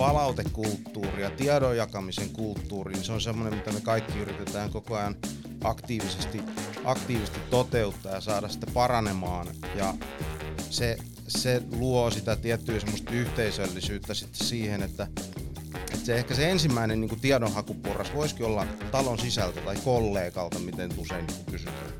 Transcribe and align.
palautekulttuuri 0.00 1.22
ja 1.22 1.30
tiedon 1.30 1.76
jakamisen 1.76 2.30
kulttuuri, 2.30 2.92
niin 2.92 3.04
se 3.04 3.12
on 3.12 3.20
semmoinen, 3.20 3.58
mitä 3.58 3.72
me 3.72 3.80
kaikki 3.80 4.18
yritetään 4.18 4.70
koko 4.70 4.96
ajan 4.96 5.16
aktiivisesti, 5.64 6.42
aktiivisesti 6.84 7.40
toteuttaa 7.50 8.12
ja 8.12 8.20
saada 8.20 8.48
sitä 8.48 8.66
paranemaan. 8.74 9.46
Ja 9.74 9.94
se, 10.70 10.98
se 11.28 11.62
luo 11.72 12.10
sitä 12.10 12.36
tiettyä 12.36 12.80
semmoista 12.80 13.12
yhteisöllisyyttä 13.12 14.14
sitten 14.14 14.46
siihen, 14.46 14.82
että, 14.82 15.06
että 15.74 16.06
se 16.06 16.16
ehkä 16.16 16.34
se 16.34 16.50
ensimmäinen 16.50 17.00
niin 17.00 17.08
kuin 17.08 17.20
tiedonhakuporras 17.20 18.14
voisikin 18.14 18.46
olla 18.46 18.66
talon 18.90 19.18
sisältä 19.18 19.60
tai 19.60 19.76
kollegalta, 19.84 20.58
miten 20.58 20.90
usein 20.98 21.26
niin 21.26 21.44
kysytään. 21.44 21.92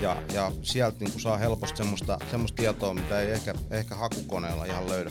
Ja, 0.00 0.22
ja 0.32 0.52
sieltä 0.62 0.96
niin 1.00 1.12
kuin 1.12 1.22
saa 1.22 1.36
helposti 1.36 1.76
semmoista, 1.76 2.18
semmoista 2.30 2.56
tietoa, 2.56 2.94
mitä 2.94 3.20
ei 3.20 3.30
ehkä, 3.30 3.54
ehkä 3.70 3.94
hakukoneella 3.94 4.64
ihan 4.64 4.88
löydä. 4.88 5.10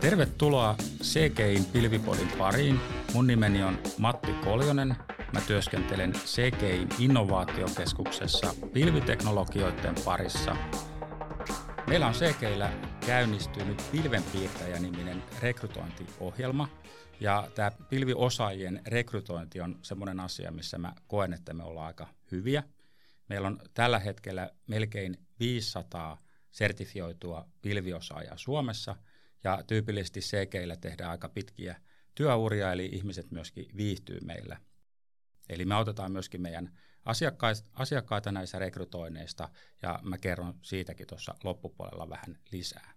Tervetuloa 0.00 0.76
CGIin 1.02 1.64
Pilvipodin 1.64 2.28
pariin. 2.38 2.80
Mun 3.14 3.26
nimeni 3.26 3.62
on 3.62 3.78
Matti 3.98 4.32
Koljonen. 4.32 4.96
Mä 5.32 5.40
työskentelen 5.46 6.12
CGIin 6.12 6.88
innovaatiokeskuksessa 6.98 8.54
pilviteknologioiden 8.72 9.94
parissa. 10.04 10.56
Meillä 11.86 12.06
on 12.06 12.12
CGIllä 12.12 12.72
käynnistynyt 13.06 13.82
Pilvenpiirtäjä-niminen 13.92 15.22
rekrytointiohjelma. 15.42 16.68
Ja 17.20 17.50
tämä 17.54 17.70
pilviosaajien 17.70 18.80
rekrytointi 18.86 19.60
on 19.60 19.78
semmoinen 19.82 20.20
asia, 20.20 20.50
missä 20.50 20.78
mä 20.78 20.92
koen, 21.06 21.32
että 21.32 21.54
me 21.54 21.64
ollaan 21.64 21.86
aika 21.86 22.08
hyviä. 22.32 22.62
Meillä 23.28 23.46
on 23.46 23.58
tällä 23.74 23.98
hetkellä 23.98 24.50
melkein 24.66 25.18
500 25.40 26.22
sertifioitua 26.50 27.48
pilviosaajaa 27.62 28.36
Suomessa– 28.36 28.96
ja 29.44 29.62
tyypillisesti 29.66 30.20
CGillä 30.20 30.76
tehdään 30.76 31.10
aika 31.10 31.28
pitkiä 31.28 31.80
työuria, 32.14 32.72
eli 32.72 32.86
ihmiset 32.92 33.30
myöskin 33.30 33.66
viihtyy 33.76 34.18
meillä. 34.20 34.60
Eli 35.48 35.64
me 35.64 35.74
autetaan 35.74 36.12
myöskin 36.12 36.42
meidän 36.42 36.78
asiakkaita 37.74 38.32
näissä 38.32 38.58
rekrytoinneista, 38.58 39.48
ja 39.82 40.00
mä 40.02 40.18
kerron 40.18 40.54
siitäkin 40.62 41.06
tuossa 41.06 41.34
loppupuolella 41.44 42.08
vähän 42.08 42.38
lisää. 42.52 42.94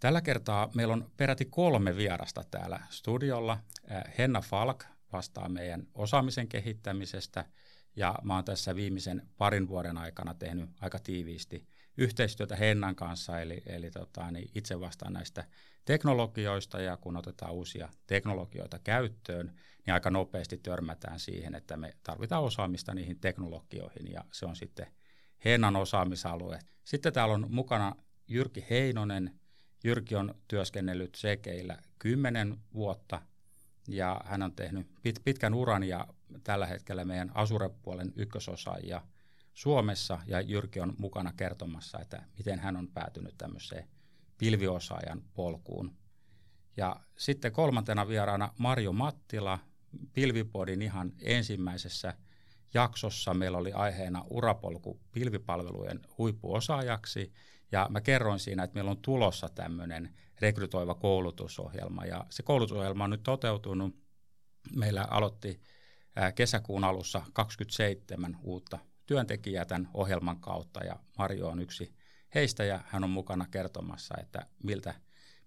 Tällä 0.00 0.20
kertaa 0.20 0.70
meillä 0.74 0.94
on 0.94 1.12
peräti 1.16 1.44
kolme 1.44 1.96
vierasta 1.96 2.44
täällä 2.50 2.80
studiolla. 2.90 3.58
Henna 4.18 4.40
Falk 4.40 4.84
vastaa 5.12 5.48
meidän 5.48 5.86
osaamisen 5.94 6.48
kehittämisestä, 6.48 7.44
ja 7.96 8.14
mä 8.22 8.34
oon 8.34 8.44
tässä 8.44 8.74
viimeisen 8.74 9.28
parin 9.38 9.68
vuoden 9.68 9.98
aikana 9.98 10.34
tehnyt 10.34 10.70
aika 10.80 10.98
tiiviisti 10.98 11.66
yhteistyötä 11.98 12.56
Hennan 12.56 12.96
kanssa, 12.96 13.40
eli, 13.40 13.62
eli 13.66 13.90
tota, 13.90 14.30
niin 14.30 14.50
itse 14.54 14.80
vastaan 14.80 15.12
näistä 15.12 15.44
teknologioista, 15.84 16.80
ja 16.80 16.96
kun 16.96 17.16
otetaan 17.16 17.52
uusia 17.52 17.88
teknologioita 18.06 18.78
käyttöön, 18.78 19.52
niin 19.86 19.94
aika 19.94 20.10
nopeasti 20.10 20.56
törmätään 20.56 21.20
siihen, 21.20 21.54
että 21.54 21.76
me 21.76 21.94
tarvitaan 22.02 22.42
osaamista 22.42 22.94
niihin 22.94 23.20
teknologioihin, 23.20 24.12
ja 24.12 24.24
se 24.32 24.46
on 24.46 24.56
sitten 24.56 24.86
Hennan 25.44 25.76
osaamisalue. 25.76 26.58
Sitten 26.84 27.12
täällä 27.12 27.34
on 27.34 27.46
mukana 27.50 27.96
Jyrki 28.28 28.66
Heinonen. 28.70 29.40
Jyrki 29.84 30.14
on 30.14 30.34
työskennellyt 30.48 31.14
Sekeillä 31.14 31.78
kymmenen 31.98 32.56
vuotta, 32.74 33.22
ja 33.88 34.20
hän 34.24 34.42
on 34.42 34.52
tehnyt 34.52 34.86
pit, 35.02 35.20
pitkän 35.24 35.54
uran, 35.54 35.82
ja 35.82 36.06
tällä 36.44 36.66
hetkellä 36.66 37.04
meidän 37.04 37.30
Asure-puolen 37.34 38.12
ykkösosaajia– 38.16 39.02
Suomessa 39.56 40.18
ja 40.26 40.40
Jyrki 40.40 40.80
on 40.80 40.94
mukana 40.98 41.32
kertomassa, 41.32 41.98
että 41.98 42.22
miten 42.38 42.58
hän 42.58 42.76
on 42.76 42.88
päätynyt 42.88 43.34
tämmöiseen 43.38 43.88
pilviosaajan 44.38 45.22
polkuun. 45.34 45.96
Ja 46.76 46.96
sitten 47.18 47.52
kolmantena 47.52 48.08
vieraana 48.08 48.52
Marjo 48.58 48.92
Mattila, 48.92 49.58
Pilvipodin 50.12 50.82
ihan 50.82 51.12
ensimmäisessä 51.22 52.14
jaksossa 52.74 53.34
meillä 53.34 53.58
oli 53.58 53.72
aiheena 53.72 54.24
urapolku 54.30 55.00
pilvipalvelujen 55.12 56.00
huippuosaajaksi. 56.18 57.32
Ja 57.72 57.86
mä 57.90 58.00
kerroin 58.00 58.40
siinä, 58.40 58.64
että 58.64 58.74
meillä 58.74 58.90
on 58.90 59.02
tulossa 59.02 59.48
tämmöinen 59.48 60.14
rekrytoiva 60.40 60.94
koulutusohjelma. 60.94 62.04
Ja 62.04 62.26
se 62.30 62.42
koulutusohjelma 62.42 63.04
on 63.04 63.10
nyt 63.10 63.22
toteutunut. 63.22 63.96
Meillä 64.76 65.06
aloitti 65.10 65.60
kesäkuun 66.34 66.84
alussa 66.84 67.22
27 67.32 68.38
uutta 68.42 68.78
työntekijää 69.06 69.64
tämän 69.64 69.88
ohjelman 69.94 70.40
kautta 70.40 70.84
ja 70.84 70.96
Marjo 71.18 71.48
on 71.48 71.60
yksi 71.60 71.94
heistä 72.34 72.64
ja 72.64 72.80
hän 72.86 73.04
on 73.04 73.10
mukana 73.10 73.46
kertomassa, 73.50 74.14
että 74.20 74.46
miltä, 74.62 74.94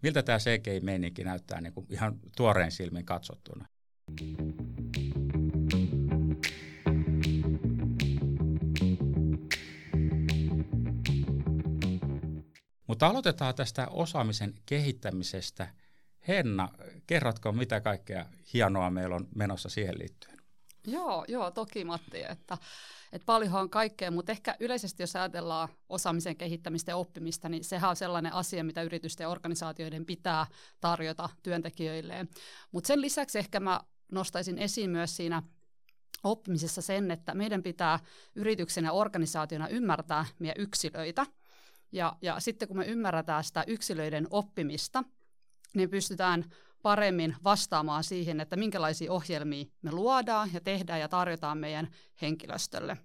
miltä 0.01 0.23
tämä 0.23 0.37
CGI-meininki 0.37 1.23
näyttää 1.23 1.61
niin 1.61 1.73
kuin 1.73 1.87
ihan 1.89 2.19
tuoreen 2.37 2.71
silmin 2.71 3.05
katsottuna. 3.05 3.67
Mutta 12.87 13.07
aloitetaan 13.07 13.55
tästä 13.55 13.87
osaamisen 13.87 14.53
kehittämisestä. 14.65 15.67
Henna, 16.27 16.69
kerrotko 17.07 17.51
mitä 17.51 17.81
kaikkea 17.81 18.25
hienoa 18.53 18.89
meillä 18.89 19.15
on 19.15 19.27
menossa 19.35 19.69
siihen 19.69 19.99
liittyen? 19.99 20.38
Joo, 20.91 21.25
joo 21.27 21.51
toki 21.51 21.85
Matti, 21.85 22.23
että 22.29 22.57
että 23.11 23.25
paljonhan 23.25 23.61
on 23.61 23.69
kaikkea, 23.69 24.11
mutta 24.11 24.31
ehkä 24.31 24.55
yleisesti 24.59 25.03
jos 25.03 25.15
ajatellaan 25.15 25.69
osaamisen 25.89 26.35
kehittämistä 26.35 26.91
ja 26.91 26.95
oppimista, 26.95 27.49
niin 27.49 27.63
sehän 27.63 27.89
on 27.89 27.95
sellainen 27.95 28.33
asia, 28.33 28.63
mitä 28.63 28.81
yritysten 28.81 29.23
ja 29.23 29.29
organisaatioiden 29.29 30.05
pitää 30.05 30.45
tarjota 30.79 31.29
työntekijöilleen. 31.43 32.29
Mutta 32.71 32.87
sen 32.87 33.01
lisäksi 33.01 33.39
ehkä 33.39 33.59
mä 33.59 33.79
nostaisin 34.11 34.57
esiin 34.57 34.89
myös 34.89 35.15
siinä 35.15 35.43
oppimisessa 36.23 36.81
sen, 36.81 37.11
että 37.11 37.33
meidän 37.33 37.63
pitää 37.63 37.99
yrityksen 38.35 38.83
ja 38.83 38.91
organisaationa 38.91 39.67
ymmärtää 39.67 40.25
meidän 40.39 40.63
yksilöitä. 40.63 41.25
Ja, 41.91 42.17
ja 42.21 42.39
sitten 42.39 42.67
kun 42.67 42.77
me 42.77 42.85
ymmärretään 42.85 43.43
sitä 43.43 43.63
yksilöiden 43.67 44.27
oppimista, 44.29 45.03
niin 45.75 45.89
pystytään 45.89 46.45
paremmin 46.81 47.35
vastaamaan 47.43 48.03
siihen, 48.03 48.39
että 48.39 48.55
minkälaisia 48.55 49.11
ohjelmia 49.11 49.65
me 49.81 49.91
luodaan 49.91 50.49
ja 50.53 50.61
tehdään 50.61 50.99
ja 50.99 51.09
tarjotaan 51.09 51.57
meidän 51.57 51.87
henkilöstölle. 52.21 52.97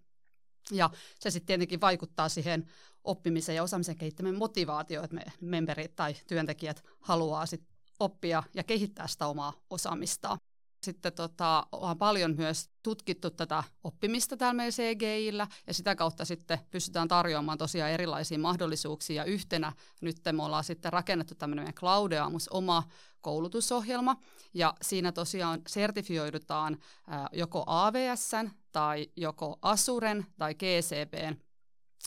Ja 0.71 0.91
se 1.21 1.31
sitten 1.31 1.47
tietenkin 1.47 1.81
vaikuttaa 1.81 2.29
siihen 2.29 2.71
oppimisen 3.05 3.57
ja 3.57 3.63
osaamisen 3.63 3.97
kehittämisen 3.97 4.39
motivaatioon, 4.39 5.05
että 5.05 5.15
me 5.15 5.25
memberit 5.41 5.97
tai 5.97 6.15
työntekijät 6.27 6.85
haluaa 7.01 7.47
sit 7.47 7.63
oppia 8.01 8.43
ja 8.55 8.65
kehittää 8.65 9.07
sitä 9.07 9.27
omaa 9.27 9.53
osaamistaan. 9.71 10.39
Sitten 10.85 11.13
tota, 11.13 11.67
on 11.73 11.99
paljon 11.99 12.35
myös 12.37 12.71
tutkittu 12.83 13.31
tätä 13.31 13.65
oppimista 13.85 14.37
täällä 14.37 14.57
meidän 14.57 14.73
CGIllä 14.73 15.47
ja 15.67 15.75
sitä 15.75 15.95
kautta 15.95 16.25
sitten 16.25 16.59
pystytään 16.71 17.09
tarjoamaan 17.09 17.59
tosiaan 17.59 17.91
erilaisia 17.91 18.39
mahdollisuuksia. 18.39 19.25
Yhtenä 19.25 19.73
nyt 20.01 20.17
me 20.33 20.43
ollaan 20.43 20.65
sitten 20.65 20.93
rakennettu 20.93 21.35
tämmöinen 21.35 21.75
Cloudeamus 21.75 22.49
oma 22.49 22.83
koulutusohjelma 23.21 24.17
ja 24.55 24.75
siinä 24.83 25.13
tosiaan 25.13 25.61
sertifioidutaan 25.67 26.79
ää, 27.07 27.29
joko 27.33 27.65
AVSn 27.67 28.51
tai 28.73 29.09
joko 29.17 29.59
Asuren 29.63 30.27
tai 30.39 30.55
GCPn 30.55 31.37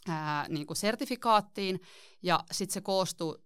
ää, 0.07 0.45
niin 0.49 0.67
kuin 0.67 0.77
sertifikaattiin 0.77 1.81
ja 2.23 2.39
sitten 2.51 2.73
se 2.73 2.81
koostuu 2.81 3.37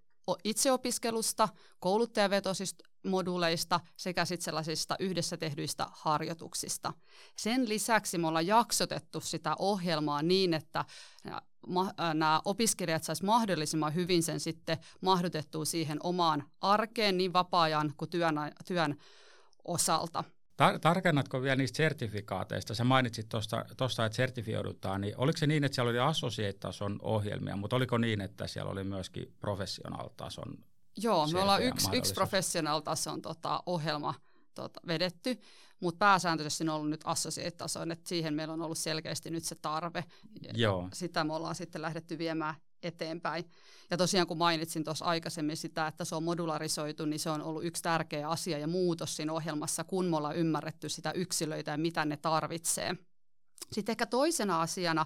itseopiskelusta, 0.43 1.49
kouluttajavetoisista 1.79 2.90
moduleista 3.03 3.79
sekä 3.97 4.25
sitten 4.25 4.45
sellaisista 4.45 4.95
yhdessä 4.99 5.37
tehdyistä 5.37 5.87
harjoituksista. 5.91 6.93
Sen 7.37 7.69
lisäksi 7.69 8.17
me 8.17 8.27
ollaan 8.27 8.47
jaksotettu 8.47 9.21
sitä 9.21 9.55
ohjelmaa 9.59 10.21
niin, 10.21 10.53
että 10.53 10.85
nämä 12.13 12.41
opiskelijat 12.45 13.03
saisivat 13.03 13.25
mahdollisimman 13.25 13.95
hyvin 13.95 14.23
sen 14.23 14.39
sitten 14.39 14.77
mahdotettua 15.01 15.65
siihen 15.65 15.97
omaan 16.03 16.43
arkeen 16.61 17.17
niin 17.17 17.33
vapaa-ajan 17.33 17.93
kuin 17.97 18.09
työn, 18.09 18.35
työn 18.67 18.95
osalta. 19.65 20.23
Tar- 20.61 20.79
tarkennatko 20.79 21.41
vielä 21.41 21.55
niistä 21.55 21.77
sertifikaateista? 21.77 22.75
Sä 22.75 22.83
mainitsit 22.83 23.29
tuosta, 23.29 24.05
että 24.05 24.15
sertifioidutaan, 24.15 25.01
niin 25.01 25.17
oliko 25.17 25.37
se 25.37 25.47
niin, 25.47 25.63
että 25.63 25.75
siellä 25.75 25.89
oli 25.89 25.99
associate-tason 25.99 26.99
ohjelmia, 27.01 27.55
mutta 27.55 27.75
oliko 27.75 27.97
niin, 27.97 28.21
että 28.21 28.47
siellä 28.47 28.71
oli 28.71 28.83
myöskin 28.83 29.33
professional-tason 29.39 30.57
Joo, 30.97 31.27
me 31.27 31.41
ollaan 31.41 31.63
yksi, 31.63 31.89
yksi 31.93 32.13
professional-tason 32.13 33.21
tota, 33.21 33.63
ohjelma 33.65 34.13
tota, 34.55 34.79
vedetty, 34.87 35.37
mutta 35.79 35.97
pääsääntöisesti 35.97 36.63
on 36.63 36.69
ollut 36.69 36.89
nyt 36.89 37.01
associate-tason, 37.03 37.91
että 37.91 38.09
siihen 38.09 38.33
meillä 38.33 38.53
on 38.53 38.61
ollut 38.61 38.77
selkeästi 38.77 39.29
nyt 39.29 39.43
se 39.43 39.55
tarve. 39.55 40.03
Joo. 40.53 40.89
Sitä 40.93 41.23
me 41.23 41.33
ollaan 41.33 41.55
sitten 41.55 41.81
lähdetty 41.81 42.17
viemään 42.17 42.55
eteenpäin. 42.83 43.51
Ja 43.89 43.97
tosiaan 43.97 44.27
kun 44.27 44.37
mainitsin 44.37 44.83
tuossa 44.83 45.05
aikaisemmin 45.05 45.57
sitä, 45.57 45.87
että 45.87 46.05
se 46.05 46.15
on 46.15 46.23
modularisoitu, 46.23 47.05
niin 47.05 47.19
se 47.19 47.29
on 47.29 47.41
ollut 47.41 47.65
yksi 47.65 47.83
tärkeä 47.83 48.29
asia 48.29 48.57
ja 48.57 48.67
muutos 48.67 49.15
siinä 49.15 49.33
ohjelmassa, 49.33 49.83
kun 49.83 50.05
me 50.05 50.17
ollaan 50.17 50.35
ymmärretty 50.35 50.89
sitä 50.89 51.11
yksilöitä 51.11 51.71
ja 51.71 51.77
mitä 51.77 52.05
ne 52.05 52.17
tarvitsee. 52.17 52.95
Sitten 53.71 53.93
ehkä 53.93 54.05
toisena 54.05 54.61
asiana 54.61 55.05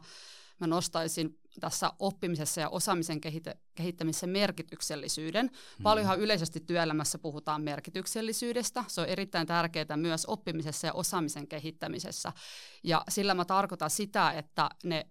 mä 0.60 0.68
nostaisin 0.68 1.40
tässä 1.60 1.92
oppimisessa 2.00 2.62
ja 2.62 2.69
osaamisen 2.69 3.22
kehite- 3.22 3.57
kehittämisessä 3.75 4.28
merkityksellisyyden. 4.28 5.48
Hmm. 5.48 5.84
Paljonhan 5.84 6.19
yleisesti 6.19 6.60
työelämässä 6.60 7.18
puhutaan 7.18 7.62
merkityksellisyydestä. 7.62 8.84
Se 8.88 9.02
on 9.02 9.07
erittäin 9.07 9.48
tärkeää 9.48 9.98
myös 9.98 10.25
oppimisessa 10.25 10.88
ja 10.88 10.94
osaamisen 10.94 11.48
kehittämisessä. 11.48 12.31
Ja 12.84 13.04
sillä 13.10 13.34
mä 13.34 13.46
tarkoitan 13.46 13.90
sitä, 13.90 14.31
että 14.31 14.69
ne 14.84 15.07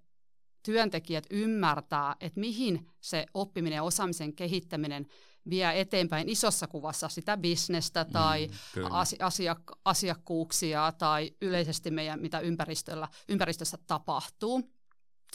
työntekijät 0.62 1.26
ymmärtää, 1.30 2.16
että 2.20 2.40
mihin 2.40 2.90
se 3.00 3.26
oppiminen 3.34 3.76
ja 3.76 3.82
osaamisen 3.82 4.34
kehittäminen 4.34 5.06
vie 5.50 5.80
eteenpäin 5.80 6.28
isossa 6.28 6.66
kuvassa 6.66 7.08
sitä 7.08 7.36
bisnestä 7.36 8.04
tai 8.04 8.48
mm, 8.76 8.82
asiak- 8.84 9.78
asiakkuuksia 9.84 10.92
tai 10.98 11.30
yleisesti 11.40 11.90
meidän, 11.90 12.20
mitä 12.20 12.40
ympäristöllä, 12.40 13.08
ympäristössä 13.28 13.78
tapahtuu. 13.86 14.70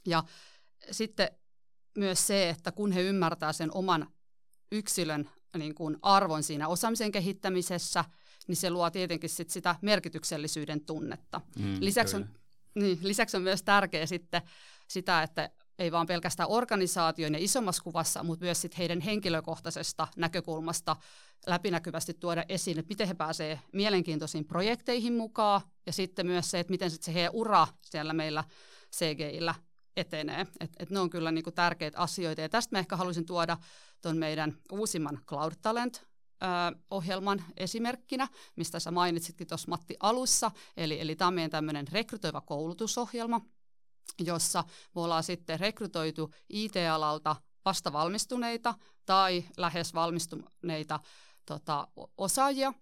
Ja 0.06 0.24
sitten 0.92 1.30
myös 1.98 2.28
se, 2.28 2.50
että 2.50 2.72
kun 2.72 2.92
he 2.92 3.02
ymmärtää 3.02 3.54
sen 3.54 3.76
oman 3.76 4.08
yksilön 4.72 5.30
niin 5.58 5.76
kuin 5.76 5.98
arvon 6.02 6.44
siinä 6.44 6.68
osaamisen 6.68 7.12
kehittämisessä, 7.12 8.06
niin 8.48 8.56
se 8.56 8.70
luo 8.70 8.90
tietenkin 8.90 9.30
sit 9.30 9.50
sitä 9.50 9.76
merkityksellisyyden 9.82 10.86
tunnetta. 10.86 11.42
Mm, 11.60 11.78
lisäksi, 11.80 12.16
on, 12.16 12.30
niin, 12.76 13.00
lisäksi 13.02 13.38
on 13.38 13.44
myös 13.44 13.64
tärkeää 13.64 14.06
sitten 14.06 14.42
sitä, 14.88 15.24
että 15.24 15.50
ei 15.80 15.92
vaan 15.92 16.08
pelkästään 16.08 16.50
organisaation 16.50 17.34
ja 17.34 17.40
isommassa 17.40 17.84
kuvassa, 17.84 18.24
mutta 18.24 18.46
myös 18.46 18.62
sit 18.62 18.78
heidän 18.78 19.02
henkilökohtaisesta 19.02 20.08
näkökulmasta 20.18 20.96
läpinäkyvästi 21.48 22.14
tuoda 22.14 22.44
esiin, 22.50 22.80
että 22.80 22.90
miten 22.90 23.08
he 23.08 23.14
pääsevät 23.14 23.60
mielenkiintoisiin 23.74 24.46
projekteihin 24.46 25.14
mukaan 25.14 25.62
ja 25.86 25.94
sitten 25.94 26.26
myös 26.26 26.52
se, 26.52 26.60
että 26.60 26.72
miten 26.72 26.92
sit 26.92 27.04
se 27.04 27.14
heidän 27.14 27.34
ura 27.34 27.68
siellä 27.82 28.14
meillä 28.14 28.44
CGillä 28.96 29.56
etenee. 30.00 30.48
Et, 30.60 30.72
et 30.80 30.90
ne 30.90 31.00
on 31.00 31.10
kyllä 31.10 31.32
niinku 31.32 31.52
tärkeitä 31.52 32.00
asioita 32.00 32.42
ja 32.42 32.50
tästä 32.50 32.76
mä 32.76 32.80
ehkä 32.80 32.96
haluaisin 32.96 33.26
tuoda 33.26 33.58
tuon 34.02 34.18
meidän 34.18 34.58
uusimman 34.72 35.20
Cloud 35.28 35.54
Talent 35.62 36.10
ohjelman 36.92 37.44
esimerkkinä, 37.58 38.28
mistä 38.56 38.80
sä 38.80 38.92
mainitsitkin 38.92 39.48
tuossa 39.48 39.70
Matti 39.70 39.96
alussa. 40.00 40.52
Eli, 40.78 41.02
eli 41.02 41.16
tämä 41.16 41.28
on 41.28 41.34
meidän 41.34 41.52
tämmöinen 41.52 41.88
rekrytoiva 41.92 42.42
koulutusohjelma, 42.42 43.42
jossa 44.20 44.64
me 44.96 45.02
ollaan 45.02 45.24
sitten 45.24 45.60
rekrytoitu 45.60 46.34
IT-alalta 46.50 47.36
vasta 47.66 47.94
valmistuneita 47.94 48.76
tai 49.06 49.44
lähes 49.58 49.94
valmistuneita 49.94 51.00
tota, 51.46 51.88
osaajia 52.18 52.74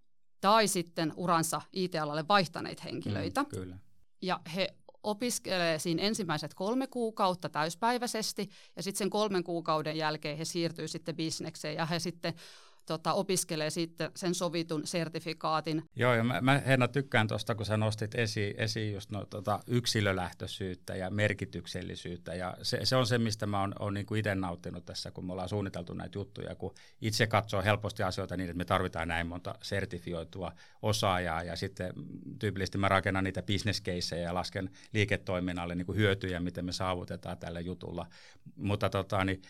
tai 0.42 0.68
sitten 0.68 1.14
uransa 1.16 1.62
IT-alalle 1.74 2.28
vaihtaneita 2.28 2.84
henkilöitä. 2.84 3.44
Mm, 3.44 3.50
kyllä. 3.50 3.78
Ja 4.22 4.40
he 4.56 4.76
opiskelee 5.08 5.80
siinä 5.80 6.04
ensimmäiset 6.04 6.54
kolme 6.54 6.88
kuukautta 6.88 7.50
täyspäiväisesti 7.50 8.50
ja 8.76 8.84
sitten 8.84 8.98
sen 8.98 9.10
kolmen 9.10 9.44
kuukauden 9.44 9.98
jälkeen 9.98 10.38
he 10.38 10.46
siirtyy 10.46 10.88
sitten 10.88 11.16
bisnekseen 11.16 11.76
ja 11.76 11.86
he 11.86 12.00
sitten 12.00 12.34
tota, 12.88 13.14
opiskelee 13.14 13.70
sitten 13.70 14.12
sen 14.16 14.36
sovitun 14.36 14.88
sertifikaatin. 14.88 15.84
Joo, 15.96 16.14
ja 16.14 16.24
mä, 16.24 16.42
mä 16.42 16.62
Henna 16.68 16.88
tykkään 16.88 17.28
tuosta, 17.28 17.56
kun 17.56 17.66
sä 17.66 17.78
nostit 17.78 18.16
esiin, 18.16 18.54
esiin 18.58 18.94
just 18.94 19.10
no, 19.12 19.26
tota, 19.26 19.60
yksilölähtöisyyttä 19.68 20.96
ja 20.96 21.10
merkityksellisyyttä, 21.10 22.34
ja 22.34 22.58
se, 22.62 22.80
se 22.84 22.96
on 22.96 23.08
se, 23.08 23.18
mistä 23.18 23.46
mä 23.46 23.62
oon, 23.62 23.74
oon 23.80 23.94
niin 23.94 24.18
itse 24.18 24.36
nauttinut 24.36 24.86
tässä, 24.86 25.12
kun 25.12 25.26
me 25.26 25.32
ollaan 25.32 25.50
suunniteltu 25.50 25.94
näitä 25.94 26.18
juttuja, 26.18 26.56
kun 26.56 26.74
itse 27.02 27.28
katsoo 27.28 27.64
helposti 27.64 28.04
asioita 28.04 28.38
niin, 28.38 28.50
että 28.50 28.58
me 28.58 28.66
tarvitaan 28.66 29.08
näin 29.08 29.28
monta 29.28 29.56
sertifioitua 29.62 30.52
osaajaa, 30.82 31.44
ja 31.44 31.56
sitten 31.56 31.94
tyypillisesti 32.40 32.78
mä 32.78 32.90
rakennan 32.90 33.24
niitä 33.24 33.44
business 33.44 33.82
ja 34.24 34.34
lasken 34.34 34.70
liiketoiminnalle 34.94 35.76
niin 35.76 35.86
kuin 35.86 35.98
hyötyjä, 35.98 36.40
miten 36.40 36.66
me 36.66 36.72
saavutetaan 36.72 37.38
tällä 37.38 37.60
jutulla, 37.60 38.08
mutta 38.56 38.90
tota, 38.90 39.26
niin, 39.26 39.42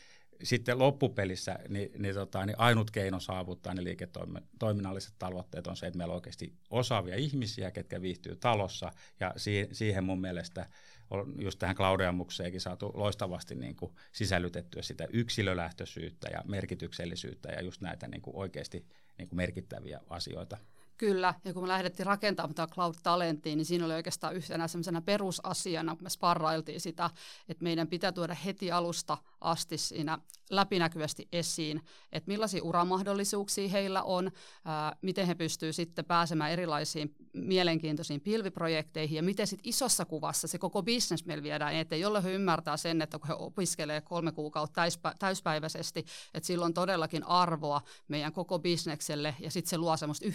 sitten 0.44 0.80
loppupelissä 0.80 1.60
niin, 1.70 1.92
niin, 1.98 2.16
tota, 2.16 2.46
niin 2.46 2.60
ainut 2.60 2.92
keino 2.92 3.20
saavuttaa 3.20 3.74
ne 3.74 3.84
liiketoiminnalliset 3.84 5.14
tavoitteet 5.20 5.68
on 5.68 5.78
se, 5.78 5.88
että 5.88 5.98
meillä 5.98 6.12
on 6.12 6.16
oikeasti 6.16 6.54
osaavia 6.70 7.16
ihmisiä, 7.16 7.72
ketkä 7.72 8.02
viihtyy 8.02 8.36
talossa, 8.36 8.92
ja 9.20 9.34
si- 9.38 9.70
siihen 9.72 10.04
mun 10.04 10.22
mielestä 10.22 10.66
on 11.10 11.34
just 11.40 11.60
tähän 11.60 11.76
Claudiamukseenkin 11.76 12.62
saatu 12.62 12.92
loistavasti 12.94 13.56
niin 13.56 13.76
kuin 13.76 13.92
sisällytettyä 14.12 14.82
sitä 14.82 15.08
yksilölähtöisyyttä 15.14 16.30
ja 16.30 16.42
merkityksellisyyttä 16.46 17.50
ja 17.50 17.62
just 17.62 17.82
näitä 17.82 18.08
niin 18.08 18.22
kuin 18.22 18.36
oikeasti 18.36 18.86
niin 19.18 19.28
kuin 19.28 19.38
merkittäviä 19.38 20.00
asioita. 20.10 20.58
Kyllä, 20.98 21.34
ja 21.46 21.54
kun 21.54 21.64
me 21.64 21.68
lähdettiin 21.68 22.06
rakentamaan 22.06 22.56
tätä 22.56 22.74
Cloud 22.74 22.96
Talenttiin, 23.04 23.58
niin 23.58 23.66
siinä 23.66 23.86
oli 23.86 23.94
oikeastaan 23.94 24.36
yhtenä 24.36 24.68
sellaisena 24.68 25.02
perusasiana, 25.02 25.96
kun 25.96 26.04
me 26.04 26.10
sparrailtiin 26.10 26.82
sitä, 26.82 27.10
että 27.50 27.64
meidän 27.64 27.88
pitää 27.88 28.12
tuoda 28.12 28.34
heti 28.34 28.72
alusta 28.72 29.18
asti 29.42 29.78
siinä 29.78 30.18
läpinäkyvästi 30.50 31.28
esiin, 31.32 31.82
että 32.12 32.32
millaisia 32.32 32.64
uramahdollisuuksia 32.64 33.70
heillä 33.70 34.04
on, 34.04 34.32
ää, 34.66 34.96
miten 35.02 35.28
he 35.28 35.36
pystyvät 35.36 35.76
sitten 35.76 36.06
pääsemään 36.06 36.52
erilaisiin 36.52 37.16
mielenkiintoisiin 37.34 38.22
pilviprojekteihin 38.22 39.16
ja 39.16 39.24
miten 39.24 39.48
sitten 39.48 39.70
isossa 39.70 40.06
kuvassa 40.06 40.48
se 40.48 40.58
koko 40.58 40.84
bisnes 40.84 41.26
meillä 41.26 41.44
viedään 41.44 41.76
eteen, 41.76 42.02
jolle 42.02 42.24
he 42.24 42.32
ymmärtää 42.32 42.78
sen, 42.78 43.02
että 43.02 43.20
kun 43.20 43.28
he 43.28 43.34
opiskelee 43.34 44.02
kolme 44.02 44.32
kuukautta 44.32 44.76
täyspä, 44.76 45.14
täyspäiväisesti, 45.20 46.06
että 46.34 46.48
sillä 46.48 46.66
on 46.66 46.74
todellakin 46.74 47.24
arvoa 47.24 47.82
meidän 48.08 48.34
koko 48.34 48.60
bisnekselle 48.60 49.36
ja 49.40 49.52
sitten 49.52 49.70
se 49.70 49.78
luo 49.78 49.98
semmoista 49.98 50.26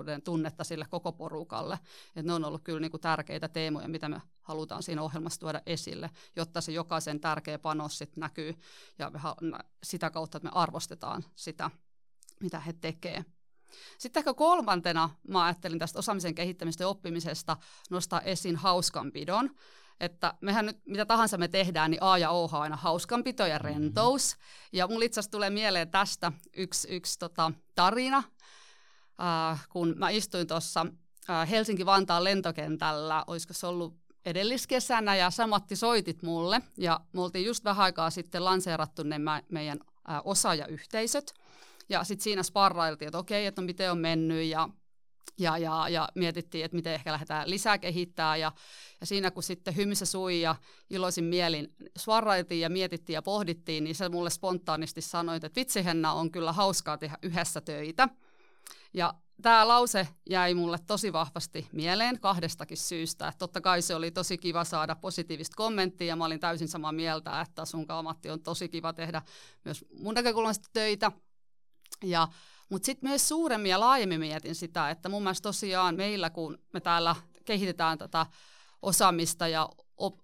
yhteenkuuluvuuden 0.00 0.22
tunnetta 0.22 0.64
sille 0.64 0.86
koko 0.90 1.12
porukalle. 1.12 1.78
että 2.08 2.22
ne 2.22 2.32
on 2.32 2.44
ollut 2.44 2.64
kyllä 2.64 2.80
niinku 2.80 2.98
tärkeitä 2.98 3.48
teemoja, 3.48 3.88
mitä 3.88 4.08
me 4.08 4.20
halutaan 4.42 4.82
siinä 4.82 5.02
ohjelmassa 5.02 5.40
tuoda 5.40 5.60
esille, 5.66 6.10
jotta 6.36 6.60
se 6.60 6.72
jokaisen 6.72 7.20
tärkeä 7.20 7.58
panos 7.58 7.98
sitten 7.98 8.20
näkyy 8.20 8.54
ja 8.98 9.10
me, 9.10 9.58
sitä 9.82 10.10
kautta, 10.10 10.38
että 10.38 10.48
me 10.48 10.52
arvostetaan 10.54 11.24
sitä, 11.34 11.70
mitä 12.40 12.60
he 12.60 12.72
tekevät. 12.72 13.26
Sitten 13.98 14.20
ehkä 14.20 14.34
kolmantena 14.34 15.10
mä 15.28 15.44
ajattelin 15.44 15.78
tästä 15.78 15.98
osaamisen 15.98 16.34
kehittämistä 16.34 16.84
ja 16.84 16.88
oppimisesta 16.88 17.56
nostaa 17.90 18.20
esiin 18.20 18.56
hauskanpidon. 18.56 19.50
Että 20.00 20.34
mehän 20.40 20.66
nyt, 20.66 20.78
mitä 20.86 21.06
tahansa 21.06 21.38
me 21.38 21.48
tehdään, 21.48 21.90
niin 21.90 22.02
A 22.02 22.18
ja 22.18 22.30
O 22.30 22.44
on 22.44 22.62
aina 22.62 22.76
hauskanpito 22.76 23.46
ja 23.46 23.58
rentous. 23.58 24.36
Ja 24.72 24.86
mulla 24.86 25.04
itse 25.04 25.20
asiassa 25.20 25.30
tulee 25.30 25.50
mieleen 25.50 25.90
tästä 25.90 26.32
yksi, 26.56 26.88
yksi 26.88 27.18
tota, 27.18 27.52
tarina, 27.74 28.22
äh, 29.20 29.66
kun 29.68 29.94
mä 29.96 30.10
istuin 30.10 30.46
tuossa 30.46 30.86
äh, 31.30 31.50
Helsinki-Vantaan 31.50 32.24
lentokentällä, 32.24 33.24
olisiko 33.26 33.54
se 33.54 33.66
ollut 33.66 33.96
edelliskesänä 34.24 35.16
ja 35.16 35.30
Samatti 35.30 35.76
soitit 35.76 36.22
mulle 36.22 36.60
ja 36.78 37.00
me 37.12 37.20
oltiin 37.20 37.46
just 37.46 37.64
vähän 37.64 37.84
aikaa 37.84 38.10
sitten 38.10 38.44
lanseerattu 38.44 39.02
ne 39.02 39.16
meidän 39.48 39.80
ää, 40.08 40.22
osaajayhteisöt 40.22 41.34
ja 41.88 42.04
sitten 42.04 42.24
siinä 42.24 42.42
sparrailtiin, 42.42 43.06
että 43.06 43.18
okei, 43.18 43.46
että 43.46 43.62
no 43.62 43.66
miten 43.66 43.90
on 43.90 43.98
mennyt 43.98 44.44
ja 44.44 44.68
ja, 45.38 45.58
ja, 45.58 45.88
ja 45.88 46.08
mietittiin, 46.14 46.64
että 46.64 46.76
miten 46.76 46.94
ehkä 46.94 47.12
lähdetään 47.12 47.50
lisää 47.50 47.78
kehittää 47.78 48.36
ja, 48.36 48.52
ja 49.00 49.06
siinä 49.06 49.30
kun 49.30 49.42
sitten 49.42 49.76
hymyssä 49.76 50.06
sui 50.06 50.40
ja 50.40 50.56
iloisin 50.90 51.24
mielin 51.24 51.74
svarrailtiin 51.98 52.60
ja 52.60 52.70
mietittiin 52.70 53.14
ja 53.14 53.22
pohdittiin, 53.22 53.84
niin 53.84 53.94
se 53.94 54.08
mulle 54.08 54.30
spontaanisti 54.30 55.00
sanoi, 55.00 55.36
että 55.36 55.50
vitsi 55.56 55.84
Henna 55.84 56.12
on 56.12 56.30
kyllä 56.30 56.52
hauskaa 56.52 56.98
tehdä 56.98 57.18
yhdessä 57.22 57.60
töitä. 57.60 58.08
Ja 58.94 59.14
tämä 59.42 59.68
lause 59.68 60.08
jäi 60.30 60.54
mulle 60.54 60.78
tosi 60.86 61.12
vahvasti 61.12 61.68
mieleen 61.72 62.20
kahdestakin 62.20 62.76
syystä. 62.76 63.28
Että 63.28 63.38
totta 63.38 63.60
kai 63.60 63.82
se 63.82 63.94
oli 63.94 64.10
tosi 64.10 64.38
kiva 64.38 64.64
saada 64.64 64.96
positiivista 64.96 65.56
kommenttia 65.56 66.06
ja 66.06 66.16
mä 66.16 66.24
olin 66.24 66.40
täysin 66.40 66.68
samaa 66.68 66.92
mieltä, 66.92 67.40
että 67.40 67.64
sun 67.64 67.86
Matti 68.02 68.30
on 68.30 68.42
tosi 68.42 68.68
kiva 68.68 68.92
tehdä 68.92 69.22
myös 69.64 69.84
mun 69.98 70.14
näkökulmasta 70.14 70.68
töitä. 70.72 71.12
Ja, 72.04 72.28
mutta 72.68 72.86
sitten 72.86 73.10
myös 73.10 73.28
suuremmin 73.28 73.70
ja 73.70 73.80
laajemmin 73.80 74.20
mietin 74.20 74.54
sitä, 74.54 74.90
että 74.90 75.08
mun 75.08 75.22
mielestä 75.22 75.42
tosiaan 75.42 75.96
meillä, 75.96 76.30
kun 76.30 76.58
me 76.72 76.80
täällä 76.80 77.16
kehitetään 77.44 77.98
tätä 77.98 78.26
osaamista 78.82 79.48
ja 79.48 79.68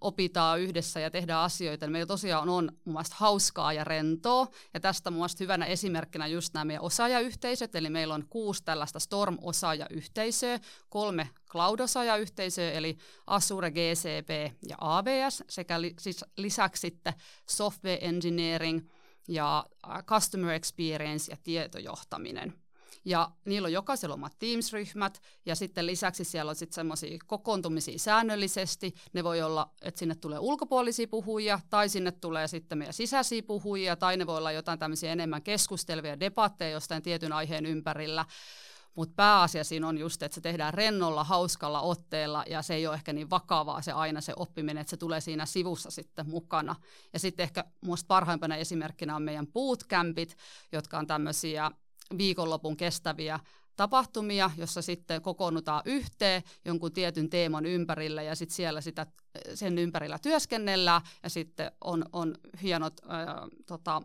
opitaan 0.01 0.59
yhdessä 0.59 0.99
ja 0.99 1.11
tehdään 1.11 1.43
asioita, 1.43 1.87
meillä 1.87 2.05
tosiaan 2.05 2.49
on 2.49 2.71
mun 2.85 2.93
mielestä 2.93 3.15
hauskaa 3.19 3.73
ja 3.73 3.83
rentoa. 3.83 4.47
Ja 4.73 4.79
tästä 4.79 5.11
mun 5.11 5.27
hyvänä 5.39 5.65
esimerkkinä 5.65 6.27
just 6.27 6.53
nämä 6.53 6.65
meidän 6.65 6.83
osaajayhteisöt, 6.83 7.75
eli 7.75 7.89
meillä 7.89 8.13
on 8.13 8.25
kuusi 8.29 8.63
tällaista 8.63 8.99
Storm-osaajayhteisöä, 8.99 10.59
kolme 10.89 11.29
Cloud-osaajayhteisöä, 11.49 12.71
eli 12.71 12.97
Azure, 13.27 13.71
GCP 13.71 14.55
ja 14.67 14.75
AWS, 14.81 15.43
sekä 15.49 15.81
li- 15.81 15.95
siis 15.99 16.25
lisäksi 16.37 16.81
sitten 16.81 17.13
Software 17.49 17.99
Engineering 18.01 18.89
ja 19.27 19.65
Customer 20.05 20.53
Experience 20.53 21.31
ja 21.31 21.37
tietojohtaminen. 21.43 22.60
Ja 23.05 23.31
niillä 23.45 23.65
on 23.65 23.73
jokaisella 23.73 24.13
omat 24.13 24.39
Teams-ryhmät 24.39 25.21
ja 25.45 25.55
sitten 25.55 25.85
lisäksi 25.85 26.23
siellä 26.23 26.49
on 26.49 26.55
sitten 26.55 26.75
semmoisia 26.75 27.17
kokoontumisia 27.27 27.99
säännöllisesti. 27.99 28.93
Ne 29.13 29.23
voi 29.23 29.41
olla, 29.41 29.71
että 29.81 29.99
sinne 29.99 30.15
tulee 30.15 30.39
ulkopuolisia 30.39 31.07
puhujia 31.07 31.59
tai 31.69 31.89
sinne 31.89 32.11
tulee 32.11 32.47
sitten 32.47 32.77
meidän 32.77 32.93
sisäisiä 32.93 33.43
puhujia 33.43 33.95
tai 33.95 34.17
ne 34.17 34.27
voi 34.27 34.37
olla 34.37 34.51
jotain 34.51 34.79
tämmöisiä 34.79 35.11
enemmän 35.11 35.41
keskustelvia 35.43 36.19
debatteja 36.19 36.71
jostain 36.71 37.03
tietyn 37.03 37.33
aiheen 37.33 37.65
ympärillä. 37.65 38.25
mutta 38.95 39.13
pääasia 39.15 39.63
siinä 39.63 39.87
on 39.87 39.97
just, 39.97 40.23
että 40.23 40.35
se 40.35 40.41
tehdään 40.41 40.73
rennolla, 40.73 41.23
hauskalla 41.23 41.81
otteella 41.81 42.43
ja 42.49 42.61
se 42.61 42.73
ei 42.75 42.87
ole 42.87 42.95
ehkä 42.95 43.13
niin 43.13 43.29
vakavaa 43.29 43.81
se 43.81 43.91
aina 43.91 44.21
se 44.21 44.33
oppiminen, 44.35 44.81
että 44.81 44.91
se 44.91 44.97
tulee 44.97 45.21
siinä 45.21 45.45
sivussa 45.45 45.91
sitten 45.91 46.29
mukana. 46.29 46.75
Ja 47.13 47.19
sitten 47.19 47.43
ehkä 47.43 47.63
minusta 47.81 48.07
parhaimpana 48.07 48.55
esimerkkinä 48.55 49.15
on 49.15 49.23
meidän 49.23 49.47
bootcampit, 49.47 50.37
jotka 50.71 50.97
on 50.97 51.07
tämmöisiä 51.07 51.71
viikonlopun 52.17 52.77
kestäviä 52.77 53.39
tapahtumia, 53.75 54.51
jossa 54.57 54.81
sitten 54.81 55.21
kokoonnutaan 55.21 55.81
yhteen 55.85 56.43
jonkun 56.65 56.93
tietyn 56.93 57.29
teeman 57.29 57.65
ympärillä 57.65 58.21
ja 58.21 58.35
sitten 58.35 58.55
siellä 58.55 58.81
sitä, 58.81 59.05
sen 59.53 59.77
ympärillä 59.77 60.19
työskennellään 60.19 61.01
ja 61.23 61.29
sitten 61.29 61.71
on, 61.81 62.05
on 62.13 62.35
hienot 62.61 63.01
ää, 63.07 63.47
tota, 63.65 64.01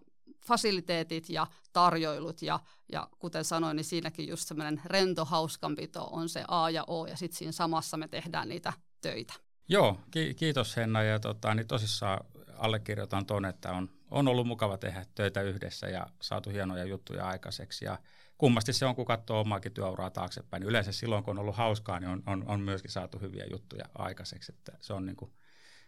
fasiliteetit 0.46 1.30
ja 1.30 1.46
tarjoilut 1.72 2.42
ja, 2.42 2.60
ja 2.92 3.08
kuten 3.18 3.44
sanoin, 3.44 3.76
niin 3.76 3.84
siinäkin 3.84 4.28
just 4.28 4.48
semmoinen 4.48 4.80
rento 4.84 5.24
hauskanpito 5.24 6.08
on 6.10 6.28
se 6.28 6.44
A 6.48 6.70
ja 6.70 6.84
O 6.86 7.06
ja 7.06 7.16
sitten 7.16 7.38
siinä 7.38 7.52
samassa 7.52 7.96
me 7.96 8.08
tehdään 8.08 8.48
niitä 8.48 8.72
töitä. 9.00 9.34
Joo, 9.68 9.98
ki- 10.10 10.34
kiitos 10.34 10.76
Henna 10.76 11.02
ja 11.02 11.20
tota, 11.20 11.54
niin 11.54 11.66
tosissaan 11.66 12.26
allekirjoitan 12.58 13.26
tuon, 13.26 13.44
että 13.44 13.72
on, 13.72 13.90
on 14.10 14.28
ollut 14.28 14.46
mukava 14.46 14.78
tehdä 14.78 15.06
töitä 15.14 15.42
yhdessä 15.42 15.88
ja 15.88 16.06
saatu 16.20 16.50
hienoja 16.50 16.84
juttuja 16.84 17.28
aikaiseksi 17.28 17.84
ja 17.84 17.98
kummasti 18.38 18.72
se 18.72 18.86
on, 18.86 18.94
kun 18.94 19.06
katsoo 19.06 19.40
omaakin 19.40 19.72
työuraa 19.72 20.10
taaksepäin. 20.10 20.62
Yleensä 20.62 20.92
silloin, 20.92 21.24
kun 21.24 21.30
on 21.30 21.38
ollut 21.38 21.56
hauskaa, 21.56 22.00
niin 22.00 22.10
on, 22.10 22.22
on, 22.26 22.44
on 22.46 22.60
myöskin 22.60 22.90
saatu 22.90 23.18
hyviä 23.18 23.44
juttuja 23.50 23.84
aikaiseksi. 23.94 24.52
Että 24.52 24.72
se 24.80 24.92
on 24.92 25.06
niin 25.06 25.16
kuin 25.16 25.32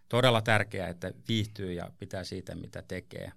todella 0.08 0.42
tärkeää, 0.42 0.88
että 0.88 1.12
viihtyy 1.28 1.72
ja 1.72 1.90
pitää 1.98 2.24
siitä, 2.24 2.54
mitä 2.54 2.82
tekee. 2.82 3.32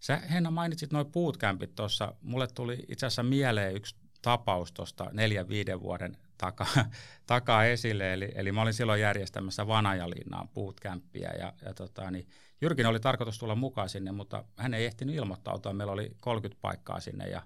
Sä 0.00 0.16
Henna 0.16 0.50
mainitsit 0.50 0.92
noin 0.92 1.06
bootcampit 1.06 1.74
tuossa. 1.74 2.14
Mulle 2.20 2.46
tuli 2.54 2.84
itse 2.88 3.06
asiassa 3.06 3.22
mieleen 3.22 3.76
yksi 3.76 3.96
tapaus 4.22 4.72
tuosta 4.72 5.10
neljän 5.12 5.48
viiden 5.48 5.80
vuoden 5.80 6.16
takaa, 6.38 6.90
takaa 7.26 7.64
esille. 7.64 8.12
Eli, 8.12 8.28
eli 8.34 8.52
mä 8.52 8.62
olin 8.62 8.74
silloin 8.74 9.00
järjestämässä 9.00 9.66
Vanajalinnaan 9.66 10.48
bootcampia 10.48 11.30
ja, 11.36 11.52
ja 11.64 11.74
tota, 11.74 12.10
niin 12.10 12.28
Jyrkin 12.60 12.86
oli 12.86 13.00
tarkoitus 13.00 13.38
tulla 13.38 13.54
mukaan 13.54 13.88
sinne, 13.88 14.12
mutta 14.12 14.44
hän 14.56 14.74
ei 14.74 14.86
ehtinyt 14.86 15.14
ilmoittautua. 15.14 15.72
Meillä 15.72 15.92
oli 15.92 16.10
30 16.20 16.60
paikkaa 16.60 17.00
sinne 17.00 17.28
ja 17.28 17.42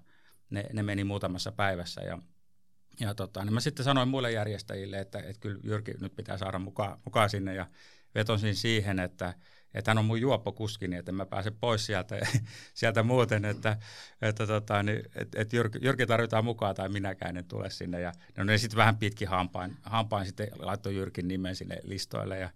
ne, 0.49 0.65
ne 0.73 0.83
meni 0.83 1.03
muutamassa 1.03 1.51
päivässä 1.51 2.01
ja 2.01 2.19
ja 2.99 3.15
tota, 3.15 3.45
niin 3.45 3.53
mä 3.53 3.59
sitten 3.59 3.85
sanoin 3.85 4.09
muille 4.09 4.31
järjestäjille, 4.31 4.99
että, 4.99 5.19
että 5.19 5.39
kyllä 5.39 5.59
Jyrki 5.63 5.93
nyt 6.01 6.15
pitää 6.15 6.37
saada 6.37 6.59
mukaan, 6.59 6.99
mukaan 7.05 7.29
sinne 7.29 7.55
ja 7.55 7.67
vetosin 8.15 8.55
siihen, 8.55 8.99
että, 8.99 9.33
että 9.73 9.91
hän 9.91 9.97
on 9.97 10.05
mun 10.05 10.21
juoppokuski, 10.21 10.87
niin 10.87 10.99
että 10.99 11.11
mä 11.11 11.25
pääsen 11.25 11.55
pois 11.59 11.85
sieltä, 11.85 12.15
sieltä 12.73 13.03
muuten, 13.03 13.45
että, 13.45 13.77
että, 14.21 14.47
tota, 14.47 14.83
niin, 14.83 15.03
että, 15.15 15.41
että 15.41 15.55
Jyrki, 15.55 15.79
Jyrki, 15.81 16.05
tarvitaan 16.05 16.45
mukaan 16.45 16.75
tai 16.75 16.89
minäkään 16.89 17.37
en 17.37 17.45
tule 17.45 17.69
sinne. 17.69 18.01
Ja 18.01 18.11
no, 18.37 18.43
ne 18.43 18.57
sitten 18.57 18.77
vähän 18.77 18.97
pitkin 18.97 19.27
hampain, 19.27 19.77
hampain 19.81 20.25
sitten 20.25 20.47
laittoi 20.59 20.95
Jyrkin 20.95 21.27
nimen 21.27 21.55
sinne 21.55 21.77
listoille 21.83 22.39
ja 22.39 22.49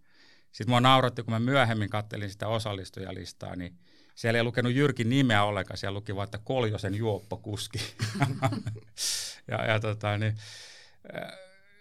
sitten 0.51 0.71
mua 0.71 0.81
nauratti, 0.81 1.23
kun 1.23 1.33
mä 1.33 1.39
myöhemmin 1.39 1.89
kattelin 1.89 2.29
sitä 2.29 2.47
osallistujalistaa, 2.47 3.55
niin 3.55 3.77
siellä 4.15 4.37
ei 4.37 4.43
lukenut 4.43 4.73
Jyrkin 4.73 5.09
nimeä 5.09 5.43
ollenkaan, 5.43 5.77
siellä 5.77 5.95
luki 5.95 6.15
vain, 6.15 6.27
että 6.27 6.39
Koljosen 6.43 6.95
juoppokuski. 6.95 7.79
ja, 9.51 9.65
ja 9.65 9.79
tota, 9.79 10.17
niin, 10.17 10.35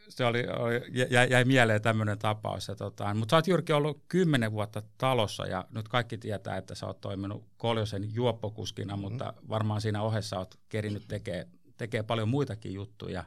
se 0.09 0.25
oli, 0.25 0.45
oli, 0.49 1.07
jäi, 1.11 1.31
jäi 1.31 1.45
mieleen 1.45 1.83
tämmöinen 1.83 2.19
tapaus. 2.19 2.71
Tota, 2.79 3.15
mutta 3.15 3.33
sä 3.33 3.37
oot 3.37 3.47
Jyrki 3.47 3.73
ollut 3.73 4.05
kymmenen 4.09 4.53
vuotta 4.53 4.83
talossa 4.99 5.47
ja 5.47 5.65
nyt 5.71 5.89
kaikki 5.89 6.19
tietää, 6.19 6.57
että 6.57 6.75
sä 6.75 6.87
oot 6.87 7.01
toiminut 7.01 7.45
Koljosen 7.57 8.15
juoppokuskina, 8.15 8.97
mm-hmm. 8.97 9.11
mutta 9.11 9.35
varmaan 9.49 9.81
siinä 9.81 10.03
ohessa 10.03 10.39
oot 10.39 10.55
kerinyt 10.69 11.05
tekee, 11.09 11.49
tekee 11.77 12.03
paljon 12.03 12.29
muitakin 12.29 12.75
juttuja. 12.75 13.25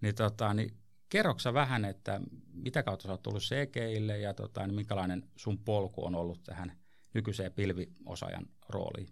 Niin, 0.00 0.14
tota, 0.14 0.54
niin 0.54 0.76
kerroksä 1.08 1.54
vähän, 1.54 1.84
että 1.84 2.20
mitä 2.52 2.82
kautta 2.82 3.06
sä 3.06 3.12
oot 3.12 3.22
tullut 3.22 3.42
CGille 3.42 4.18
ja 4.18 4.34
tota, 4.34 4.66
niin 4.66 4.74
minkälainen 4.74 5.22
sun 5.36 5.58
polku 5.58 6.04
on 6.04 6.14
ollut 6.14 6.42
tähän 6.42 6.72
nykyiseen 7.14 7.52
pilviosaajan 7.52 8.46
rooliin? 8.68 9.08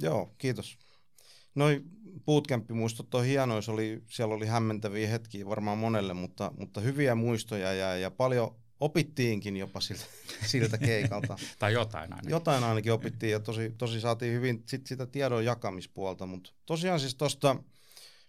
Joo, 0.00 0.34
kiitos. 0.38 0.78
Noin 1.54 1.84
bootcamp-muistot 2.24 3.14
on 3.14 3.24
hienoja, 3.24 3.60
oli, 3.68 4.02
siellä 4.08 4.34
oli 4.34 4.46
hämmentäviä 4.46 5.08
hetkiä 5.08 5.46
varmaan 5.46 5.78
monelle, 5.78 6.14
mutta, 6.14 6.52
mutta 6.58 6.80
hyviä 6.80 7.14
muistoja 7.14 7.72
ja, 7.72 7.96
ja 7.96 8.10
paljon 8.10 8.56
opittiinkin 8.80 9.56
jopa 9.56 9.80
siltä, 9.80 10.04
siltä 10.46 10.78
keikalta. 10.78 11.36
tai 11.58 11.72
jotain 11.72 12.12
ainakin. 12.12 12.30
Jotain 12.30 12.64
ainakin 12.64 12.92
opittiin 12.92 13.32
ja 13.32 13.40
tosi, 13.40 13.74
tosi 13.78 14.00
saatiin 14.00 14.32
hyvin 14.32 14.62
sit 14.66 14.86
sitä 14.86 15.06
tiedon 15.06 15.44
jakamispuolta, 15.44 16.26
mutta 16.26 16.50
tosiaan 16.66 17.00
siis 17.00 17.14
tuosta, 17.14 17.56